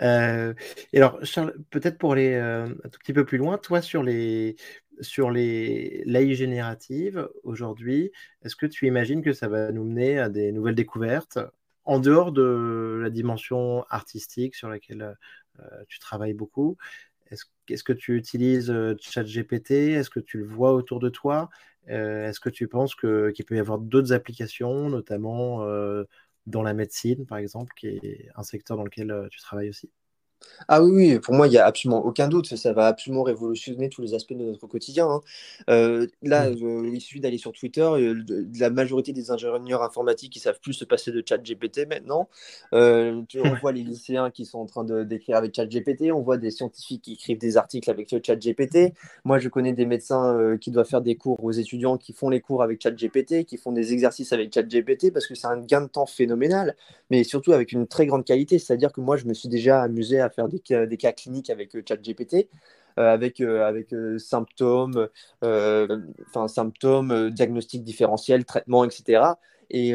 [0.00, 4.56] et alors, Charles, peut-être pour aller un tout petit peu plus loin, toi sur les
[5.00, 8.12] sur les l'AI générative aujourd'hui,
[8.44, 11.38] est-ce que tu imagines que ça va nous mener à des nouvelles découvertes?
[11.84, 15.16] En dehors de la dimension artistique sur laquelle
[15.88, 16.76] tu travailles beaucoup,
[17.30, 19.70] est-ce que tu utilises ChatGPT?
[19.70, 21.48] Est-ce que tu le vois autour de toi?
[21.86, 25.66] Est-ce que tu penses qu'il peut y avoir d'autres applications, notamment
[26.46, 29.90] dans la médecine, par exemple, qui est un secteur dans lequel tu travailles aussi?
[30.68, 32.54] Ah oui, pour moi, il n'y a absolument aucun doute.
[32.54, 35.08] Ça va absolument révolutionner tous les aspects de notre quotidien.
[35.08, 35.20] Hein.
[35.70, 36.56] Euh, là, mmh.
[36.62, 37.82] euh, il suffit d'aller sur Twitter.
[37.82, 38.22] Euh,
[38.58, 42.28] la majorité des ingénieurs informatiques qui savent plus se passer de ChatGPT maintenant.
[42.72, 43.24] on
[43.60, 46.12] voit les lycéens qui sont en train d'écrire avec ChatGPT.
[46.12, 48.94] On voit des scientifiques qui écrivent des articles avec ChatGPT.
[49.24, 52.40] Moi, je connais des médecins qui doivent faire des cours aux étudiants qui font les
[52.40, 55.86] cours avec ChatGPT, qui font des exercices avec ChatGPT parce que c'est un gain de
[55.86, 56.76] temps phénoménal,
[57.10, 58.58] mais surtout avec une très grande qualité.
[58.58, 61.82] C'est-à-dire que moi, je me suis déjà amusé à faire des cas, cliniques avec euh,
[61.86, 62.48] ChatGPT.
[62.98, 65.08] Euh, avec, euh, avec symptômes,
[65.40, 69.38] enfin symptômes, diagnostics différentiels, traitements, etc.
[69.70, 69.94] Et,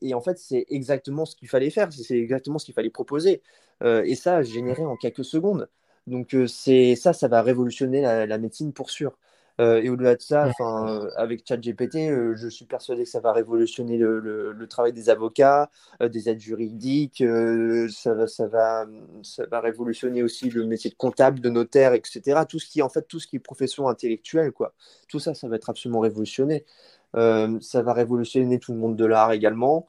[0.00, 3.42] et, en fait, c'est exactement ce qu'il fallait faire, c'est exactement ce qu'il fallait proposer.
[3.84, 5.68] et ça, généré en quelques secondes.
[6.06, 9.18] Donc, c'est ça, ça va révolutionner la médecine pour sûr.
[9.60, 13.32] Euh, et au-delà de ça, enfin, avec ChatGPT, euh, je suis persuadé que ça va
[13.32, 17.24] révolutionner le, travail des avocats, euh, des aides juridiques.
[17.90, 18.86] ça, va, ça, va,
[19.22, 22.42] ça va révolutionner aussi le métier de comptable, de notaire, etc.
[22.48, 24.74] Tout ce qui, en fait, tout ce qui est profession intellectuelle, quoi.
[25.08, 26.64] Tout ça, ça va être absolument révolutionné.
[27.14, 29.88] ça va révolutionner tout le monde de l'art également.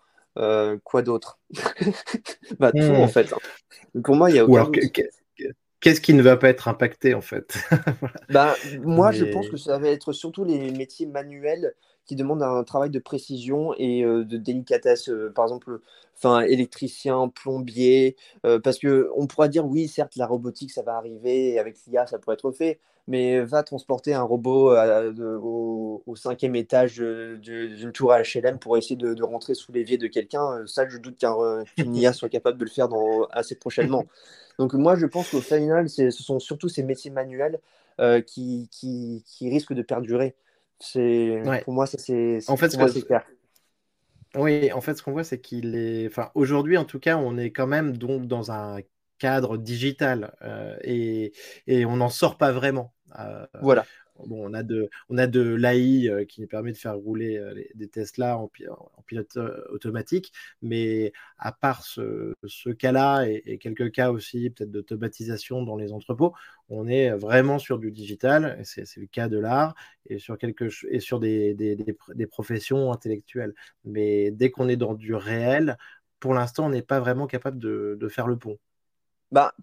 [0.83, 1.39] quoi d'autre?
[2.59, 3.09] Bah, Tout en hmm.
[3.09, 3.31] fait.
[3.33, 4.01] Hein.
[4.03, 4.71] Pour moi, il y a aucun
[5.79, 7.57] qu'est-ce qui ne va pas être impacté en fait?
[8.29, 11.73] Bah, Moi, je pense que ça va être surtout les métiers manuels
[12.05, 15.09] qui demandent un travail de précision et euh, de délicatesse.
[15.09, 15.79] Euh, par exemple,
[16.15, 18.15] enfin, électricien, plombier,
[18.45, 21.77] euh, parce que on pourra dire oui, certes, la robotique, ça va arriver, et avec
[21.87, 22.79] l'IA, ça pourrait être fait,
[23.09, 29.23] mais va transporter un robot au, cinquième étage d'une tour à HLM pour essayer de,
[29.23, 31.17] rentrer sous l'évier de quelqu'un, ça, je doute
[31.75, 34.05] qu'une IA soit capable de le faire dans, assez prochainement.
[34.59, 37.59] Donc moi, je pense qu'au final, ce sont surtout ces métiers manuels
[37.99, 40.35] euh, qui, qui, risquent de perdurer.
[40.79, 43.25] C'est Pour moi, ça c'est en fait, c'est clair.
[44.35, 46.07] Oui, en fait, ce qu'on voit, c'est qu'il est.
[46.07, 48.79] Enfin, aujourd'hui, en tout cas, on est quand même donc dans un
[49.17, 51.33] cadre digital euh, et,
[51.67, 52.93] et, on n'en sort pas vraiment.
[53.17, 53.85] Euh, voilà.
[54.25, 57.37] Bon, on a de, on a de l'AI euh, qui nous permet de faire rouler
[57.37, 59.37] euh, des Tesla en, en, pilote
[59.69, 62.33] automatique, mais à part ce,
[62.73, 66.33] cas-là et, quelques cas aussi peut-être d'automatisation dans les entrepôts,
[66.67, 69.73] on est vraiment sur du digital, c'est le cas de l'art
[70.09, 73.55] et sur, quelque, et sur des, des, professions intellectuelles.
[73.85, 75.77] Mais dès qu'on est dans du réel,
[76.19, 78.59] pour l'instant, on n'est pas vraiment capable de, de faire le pont.
[79.31, 79.53] Bah,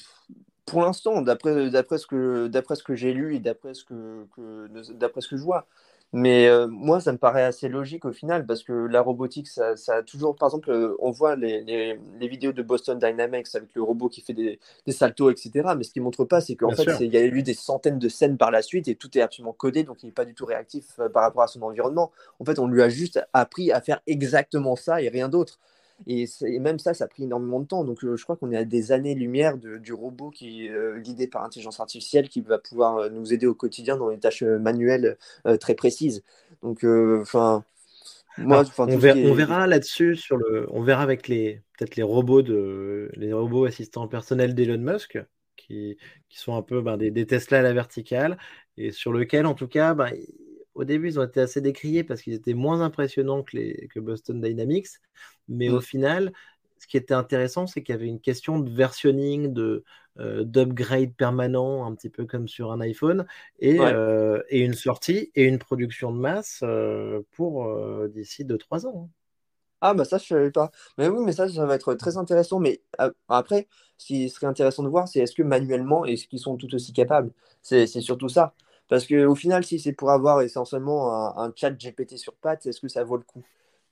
[0.67, 4.27] pour l'instant, d'après, d'après ce que, d'après ce que j'ai lu et d'après ce que,
[4.93, 5.67] d'après ce que je vois.
[6.13, 9.75] Mais euh, moi, ça me paraît assez logique au final parce que la robotique, ça,
[9.89, 13.83] a toujours, par exemple, euh, on voit les, les, vidéos de Boston Dynamics avec le
[13.83, 15.75] robot qui fait des, des saltos, etc.
[15.77, 18.09] Mais ce qui montre pas, c'est qu'en fait, il y a eu des centaines de
[18.09, 20.47] scènes par la suite et tout est absolument codé, donc il n'est pas du tout
[20.47, 22.13] réactif euh, par rapport à son environnement.
[22.41, 25.59] En fait, on lui a juste appris à faire exactement ça et rien d'autre.
[26.07, 26.27] Et,
[26.61, 27.85] même ça, ça a pris énormément de temps.
[27.85, 31.27] Donc, euh, je crois qu'on est à des années-lumière du robot qui est euh, guidé
[31.27, 35.17] par intelligence artificielle qui va pouvoir euh, nous aider au quotidien dans les tâches manuelles
[35.61, 36.23] très précises.
[36.63, 37.65] Donc, enfin.
[38.39, 43.33] Moi, on, verra, là-dessus sur le, on verra avec les peut-être les robots de les
[43.33, 45.19] robots assistants personnels d'Elon Musk
[45.57, 45.97] qui,
[46.29, 48.37] qui, sont un peu ben, des, des, Tesla à la verticale
[48.77, 50.11] et sur lequel en tout cas ben,
[50.77, 53.99] au début, ils ont été assez décriés parce qu'ils étaient moins impressionnants que, les, que
[53.99, 54.89] Boston Dynamics.
[55.49, 55.83] Mais au mm.
[55.83, 56.33] final,
[56.79, 59.85] ce qui était intéressant, c'est qu'il y avait une question de versionning, de,
[60.19, 63.27] euh, d'upgrade permanent, un petit peu comme sur un iPhone,
[63.59, 67.67] et, euh, et une sortie et une production de masse euh, pour
[68.09, 69.05] d'ici 2-3 ans.
[69.07, 69.11] Hein.
[69.83, 70.71] Ah bah ça je savais pas.
[70.97, 72.59] Mais oui, mais ça, ça va être très intéressant.
[72.61, 72.83] Mais
[73.29, 73.69] après,
[73.99, 76.93] ce qui serait intéressant de voir, c'est est-ce que manuellement, est-ce qu'ils sont tout aussi
[76.93, 77.31] capables?
[77.63, 78.55] C'est surtout ça.
[78.89, 82.89] Parce qu'au final, si c'est pour avoir essentiellement un, chat GPT sur pattes, est-ce que
[82.89, 83.43] ça vaut le coup?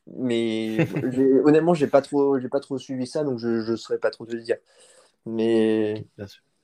[0.06, 0.76] Mais
[1.44, 4.26] honnêtement, j'ai pas trop, j'ai pas trop suivi ça, donc je ne saurais pas trop
[4.26, 4.56] te le dire.
[5.26, 6.06] Mais,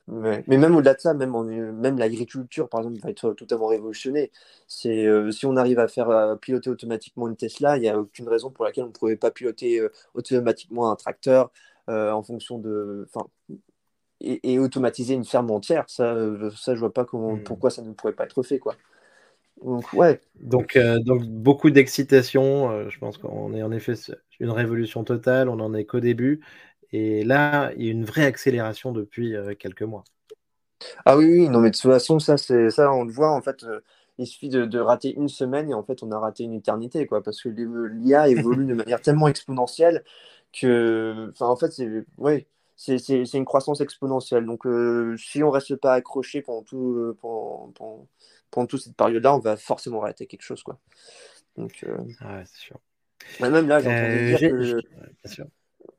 [0.07, 1.31] mais, même au-delà de ça, même,
[1.73, 4.31] même l'agriculture, par exemple, va être totalement révolutionnée.
[4.67, 7.97] C'est euh, si on arrive à faire euh, piloter automatiquement une Tesla, il n'y a
[7.99, 11.51] aucune raison pour laquelle on ne pourrait pas piloter euh, automatiquement un tracteur
[11.87, 13.27] en fonction de, enfin,
[14.21, 17.43] et, automatiser une ferme entière, ça, euh, ça je vois pas comment, hmm.
[17.43, 18.75] pourquoi ça ne pourrait pas être fait, quoi.
[19.63, 20.19] Donc, ouais.
[20.39, 22.71] Donc, euh, donc beaucoup d'excitation.
[22.71, 23.93] Euh, je pense qu'on est en effet
[24.39, 25.49] une révolution totale.
[25.49, 26.41] On n'en est qu'au début.
[26.91, 30.03] Et là, il y a une vraie accélération depuis quelques mois.
[31.05, 33.41] Ah oui, oui, non, mais de toute façon, ça, c'est ça, on le voit en
[33.41, 33.63] fait.
[34.17, 37.05] il suffit de, de, rater une semaine et en fait, on a raté une éternité,
[37.05, 40.03] quoi, parce que l'IA évolue de manière tellement exponentielle
[40.51, 44.45] que, en fait, c'est ouais, c'est une croissance exponentielle.
[44.45, 44.63] Donc,
[45.17, 48.07] si on reste pas accroché pendant tout, pendant,
[48.49, 50.79] pendant, toute cette période-là, on va forcément arrêter quelque chose, quoi.
[51.57, 51.85] Donc,
[52.21, 52.79] ah c'est sûr.
[53.39, 54.81] Même là, j'ai dire que,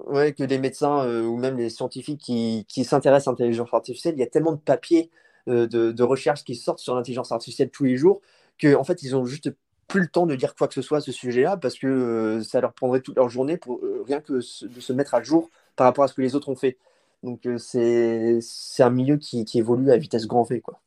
[0.07, 4.21] ouais, que les médecins ou même les scientifiques qui, qui s'intéressent à l'intelligence artificielle, il
[4.21, 5.11] y a tellement de papiers
[5.47, 8.21] de, de recherche qui sortent sur l'intelligence artificielle tous les jours
[8.61, 9.51] qu'en en fait, ils ont juste
[9.93, 12.43] plus le temps de dire quoi que ce soit à ce sujet-là parce que euh,
[12.43, 14.41] ça leur prendrait toute leur journée pour euh, rien que de
[14.81, 16.79] se mettre à jour par rapport à ce que les autres ont fait.
[17.23, 20.63] Donc euh, c'est un milieu qui, évolue à vitesse grand V.
[20.63, 20.81] Quoi.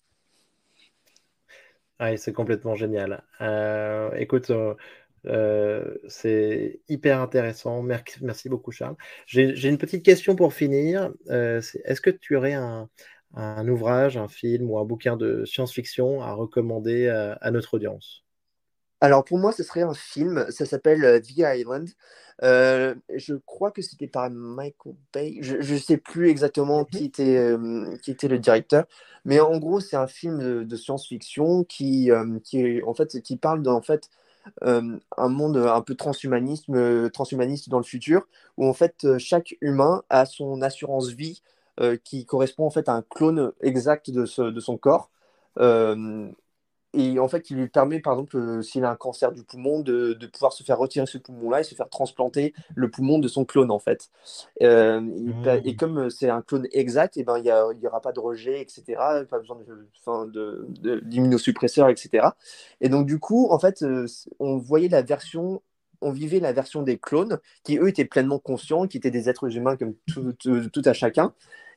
[2.00, 3.24] Ah, c'est complètement génial.
[4.18, 4.52] écoute,
[6.08, 7.84] c'est hyper intéressant.
[7.84, 8.96] Merci, beaucoup, Charles.
[9.28, 11.14] J'ai une petite question pour finir.
[11.30, 17.08] Est-ce que tu aurais un, ouvrage, un film ou un bouquin de science-fiction à recommander
[17.40, 18.25] à notre audience?
[19.02, 21.90] Alors pour moi, ce serait un film, ça s'appelle euh, The Island.
[22.44, 25.38] Euh, je crois que c'était par Michael Bay.
[25.42, 26.86] Je ne sais plus exactement mhm.
[26.88, 28.86] qui était, euh, qui était le directeur,
[29.26, 32.10] mais en gros, c'est un film de, science-fiction qui,
[32.44, 34.10] qui, en fait, qui parle d'un fait,
[34.62, 36.68] un monde un peu transhumaniste,
[37.12, 38.28] transhumaniste dans le futur,
[38.58, 41.42] où en fait, chaque humain a son assurance vie
[42.04, 45.10] qui correspond en fait à un clone exact de, de son corps
[46.96, 49.82] et en fait, il lui permet, par exemple, euh, s'il a un cancer du poumon,
[49.82, 53.28] de, de, pouvoir se faire retirer ce poumon-là et se faire transplanter le poumon de
[53.28, 54.10] son clone, en fait.
[54.62, 55.02] Euh,
[55.64, 55.76] et, mmh.
[55.76, 58.62] comme euh, c'est un clone exact, et eh ben, il n'y aura pas de rejet,
[58.62, 58.84] etc.
[59.30, 59.58] Pas besoin
[61.04, 62.28] d'immunosuppresseurs, de, de, etc.
[62.80, 63.84] Et donc, du coup, en fait,
[64.40, 65.62] on voyait la version
[66.02, 69.56] on vivait la version des clones qui, eux, étaient pleinement conscients, qui étaient des êtres
[69.56, 71.34] humains comme tout, tout, à chacun,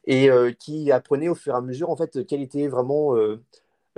[0.07, 3.41] et qui apprenaient au fur et à mesure, en fait, quelle était vraiment euh,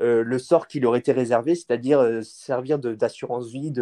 [0.00, 3.72] le sort qui leur était réservé, c'est-à-dire euh, servir d'assurance vie,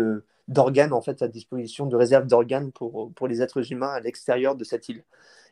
[0.48, 4.56] d'organes en fait à disposition, de réserve d'organes pour, pour les êtres humains à l'extérieur
[4.56, 5.04] de cette île.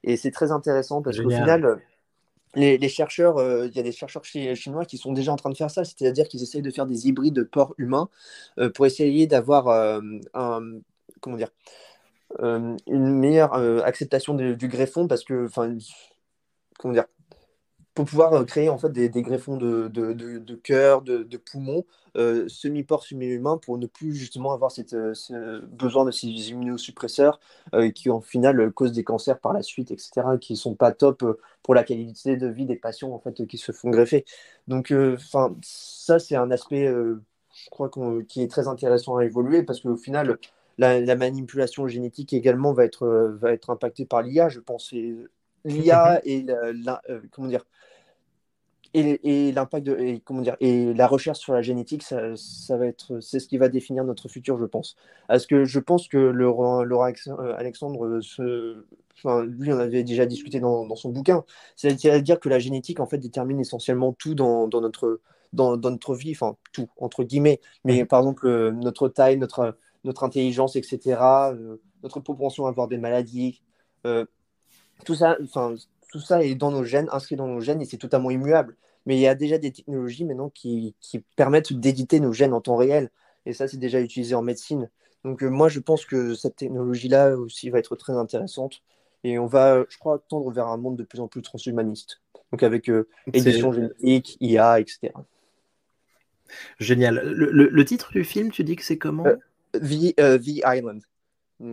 [0.02, 1.80] Et c'est très intéressant parce qu'au final,
[2.54, 5.56] les, chercheurs, euh, il y a des chercheurs chinois qui sont déjà en train de
[5.56, 8.08] faire ça, c'est-à-dire qu'ils essayent de faire des hybrides de porcs humains
[8.74, 10.62] pour essayer d'avoir un,
[11.20, 11.50] comment dire,
[12.40, 13.54] une meilleure
[13.84, 15.76] acceptation du greffon parce que, enfin,
[16.78, 17.04] comment dire,
[17.97, 21.86] pour pouvoir euh, créer en fait des, greffons de, de, de, cœur, de, de poumons,
[22.18, 27.40] euh, semi-porc, semi-humain, pour ne plus justement avoir cette, euh, ce besoin de ces immunosuppresseurs
[27.94, 31.24] qui en final causent des cancers par la suite, etc., qui ne sont pas top
[31.62, 34.24] pour la qualité de vie des patients en fait qui se font greffer.
[34.68, 37.90] Donc, enfin, ça c'est un aspect, je crois,
[38.28, 40.38] qui est très intéressant à évoluer parce qu'au final,
[40.78, 43.07] la, la, manipulation génétique également va être,
[43.40, 44.92] va être impactée par l'IA, je pense.
[45.64, 47.64] L'IA et la, comment dire
[48.95, 52.87] et, l'impact de et, comment dire et la recherche sur la génétique ça, ça va
[52.87, 54.97] être c'est ce qui va définir notre futur je pense.
[55.28, 58.84] Parce que je pense que Laura, euh, Alexandre se,
[59.16, 61.45] enfin, lui on avait déjà discuté dans, dans son bouquin.
[61.76, 65.20] C'est-à-dire que la génétique en fait détermine essentiellement tout dans, dans notre
[65.53, 67.61] dans, dans, notre vie enfin tout entre guillemets.
[67.84, 71.18] Mais par exemple euh, notre taille notre notre intelligence etc
[71.53, 73.62] euh, notre propension à avoir des maladies
[75.05, 75.74] tout ça enfin
[76.09, 78.76] tout ça est dans nos gènes, inscrit dans nos gènes, et c'est totalement immuable.
[79.07, 80.94] Mais il y a déjà des technologies maintenant qui,
[81.36, 83.11] permettent d'éditer nos gènes en temps réel.
[83.44, 84.90] Et ça, c'est déjà utilisé en médecine.
[85.24, 88.82] Donc euh, moi, je pense que cette technologie-là aussi va être très intéressante.
[89.22, 92.20] Et on va, je crois, tendre vers un monde de plus en plus transhumaniste.
[92.50, 95.12] Donc avec euh, édition génétique, IA, etc.
[96.78, 97.20] Génial.
[97.24, 99.26] Le, titre du film, tu dis que c'est comment?
[99.26, 101.02] Euh, The Island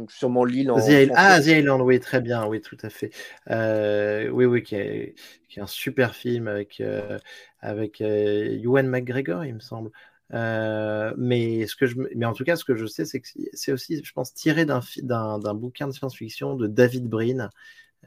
[0.07, 0.77] sûrement l'île en.
[1.15, 3.11] ah, The Island, oui, très bien, oui, tout à fait.
[3.49, 5.15] Euh, oui, oui, qui est,
[5.49, 7.19] qui est, un super film avec, euh,
[7.59, 9.91] avec euh, Ewan McGregor, il me semble.
[10.31, 13.71] mais, ce que je, mais en tout cas, ce que je sais, c'est que c'est
[13.71, 17.49] aussi, je pense, tiré d'un bouquin de science-fiction de David Brin,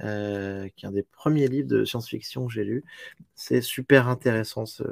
[0.02, 2.84] euh, qui est un des premiers livres de science-fiction que j'ai lu.
[3.34, 4.84] C'est super intéressant ce,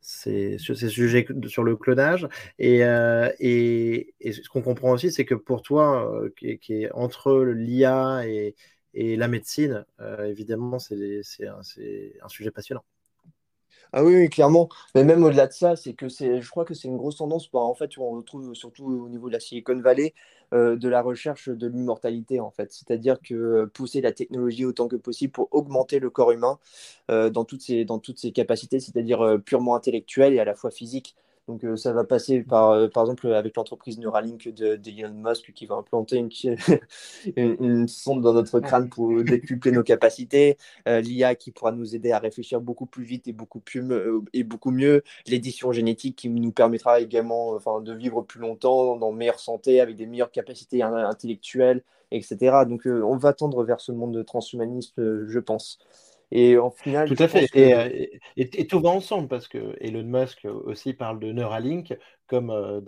[0.00, 2.28] ces, sujets sur le clonage.
[2.58, 6.30] Et, euh, et, ce qu'on comprend aussi, c'est que pour toi, euh,
[6.60, 8.54] qui, est entre l'IA et,
[8.94, 9.84] la médecine,
[10.24, 12.84] évidemment, c'est un sujet passionnant.
[13.92, 14.68] Ah oui, clairement.
[14.94, 17.48] Mais même au-delà de ça, c'est que c'est, je crois que c'est une grosse tendance.
[17.52, 20.14] en fait, on retrouve surtout au niveau de la Silicon Valley
[20.52, 22.70] euh, de la recherche de l'immortalité, en fait.
[22.72, 26.58] C'est-à-dire que euh, pousser la technologie autant que possible pour augmenter le corps humain
[27.10, 30.70] euh, dans, toutes ses, dans toutes ses capacités, c'est-à-dire purement intellectuelles et à la fois
[30.70, 31.16] physiques.
[31.48, 36.18] Donc ça va passer par, par exemple avec l'entreprise Neuralink d'Elon Musk qui va implanter
[37.36, 42.12] une, une, sonde dans notre crâne pour décupler nos capacités, l'IA qui pourra nous aider
[42.12, 43.82] à réfléchir beaucoup plus vite et beaucoup, plus,
[44.34, 49.10] et beaucoup mieux, l'édition génétique qui nous permettra également enfin, de vivre plus longtemps, dans
[49.12, 52.64] meilleure santé, avec des meilleures capacités intellectuelles, etc.
[52.68, 55.78] Donc on va tendre vers ce monde de transhumanisme, je pense.
[56.30, 57.48] Et en final, tout à fait.
[57.56, 58.06] Euh,
[58.36, 62.80] et, tout va ensemble parce que Elon Musk aussi parle de Neuralink comme euh,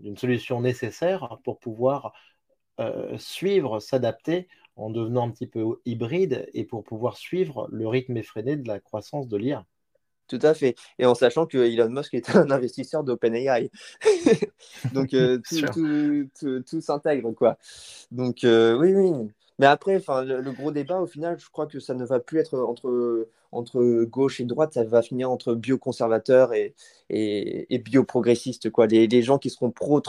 [0.00, 2.14] d'une solution nécessaire pour pouvoir
[2.80, 8.16] euh, suivre, s'adapter en devenant un petit peu hybride et pour pouvoir suivre le rythme
[8.16, 9.66] effréné de la croissance de l'IA.
[10.26, 10.74] Tout à fait.
[10.98, 13.70] Et en sachant que Elon Musk est un investisseur d'OpenAI.
[14.94, 15.10] Donc
[15.64, 17.58] tout, tout s'intègre, quoi.
[18.10, 19.28] Donc oui, oui.
[19.58, 22.38] Mais après, enfin, le, gros débat, au final, je crois que ça ne va plus
[22.38, 26.74] être entre, entre gauche et droite, ça va finir entre bioconservateurs et,
[27.10, 28.70] et, et bioprogressistes.
[28.88, 30.00] Les, les, gens qui seront pro,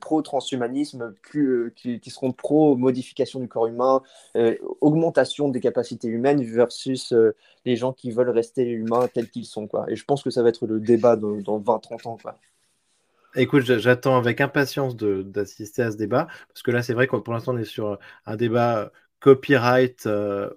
[0.00, 4.02] pro transhumanisme, plus, qui, qui, seront pro modification du corps humain,
[4.36, 9.46] euh, augmentation des capacités humaines versus euh, les gens qui veulent rester humains tels qu'ils
[9.46, 9.68] sont.
[9.68, 9.86] Quoi.
[9.88, 12.18] Et je pense que ça va être le débat dans, dans 20-30 ans.
[12.20, 12.34] Quoi.
[13.36, 17.32] Écoute, j'attends avec impatience d'assister à ce débat, parce que là, c'est vrai que pour
[17.34, 20.50] l'instant, on est sur un débat copyright euh,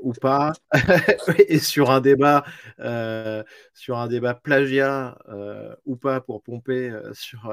[0.00, 0.52] ou, pas,
[1.48, 2.44] et sur un débat,
[2.80, 3.42] euh,
[3.74, 7.50] sur un débat plagiat euh, ou pas pour pomper sur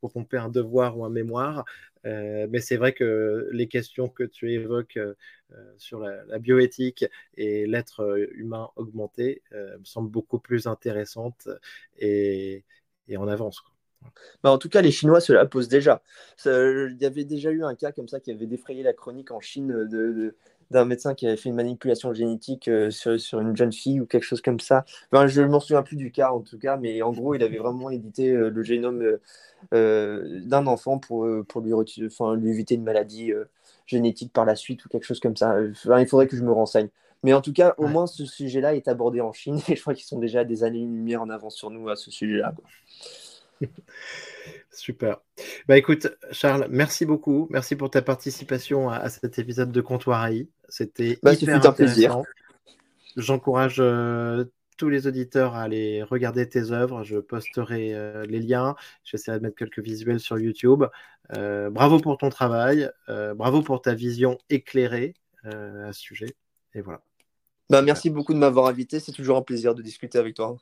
[0.00, 1.64] pour pomper un devoir ou un mémoire.
[2.04, 4.98] mais c'est vrai que les questions que tu évoques
[5.78, 7.04] sur la, bioéthique
[7.36, 11.48] et l'être humain augmenté me semblent beaucoup plus intéressantes
[11.98, 12.64] et,
[13.08, 13.62] et en avance.
[14.42, 16.02] Bah, en tout cas, les Chinois se la posent déjà.
[16.46, 19.40] Il y avait déjà eu un cas comme ça qui avait défrayé la chronique en
[19.40, 20.34] Chine de,
[20.70, 24.24] d'un médecin qui avait fait une manipulation génétique euh, sur, une jeune fille ou quelque
[24.24, 24.84] chose comme ça.
[25.12, 27.58] je ne m'en souviens plus du cas en tout cas, mais en gros, il avait
[27.58, 29.18] vraiment édité euh, le génome
[29.74, 33.32] euh, d'un enfant pour, pour lui, lui éviter une maladie
[33.86, 35.56] génétique par la suite ou quelque chose comme ça.
[35.60, 36.88] il faudrait que je me renseigne.
[37.22, 39.94] Mais en tout cas, au moins, ce sujet-là est abordé en Chine et je crois
[39.94, 42.54] qu'ils sont déjà des années-lumière en avance sur nous à ce sujet-là.
[44.70, 45.20] Super.
[45.68, 47.48] Bah écoute, Charles, merci beaucoup.
[47.50, 50.48] Merci pour ta participation à, cet épisode de Comptoir AI.
[50.68, 52.22] C'était bah, hyper un plaisir.
[53.16, 54.44] J'encourage euh,
[54.76, 57.02] tous les auditeurs à aller regarder tes œuvres.
[57.02, 58.76] Je posterai euh, les liens.
[59.04, 60.84] J'essaierai de mettre quelques visuels sur YouTube.
[61.36, 62.90] Euh, bravo pour ton travail.
[63.08, 66.36] bravo pour ta vision éclairée à ce sujet.
[66.74, 67.02] Et voilà.
[67.70, 69.00] Bah, merci beaucoup de m'avoir invité.
[69.00, 70.56] C'est toujours un plaisir de discuter avec toi.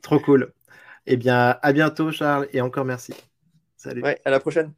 [0.00, 0.52] Trop cool.
[1.06, 3.14] Eh bien, à bientôt, Charles, et encore merci.
[3.76, 4.02] Salut.
[4.02, 4.72] Ouais, à la prochaine.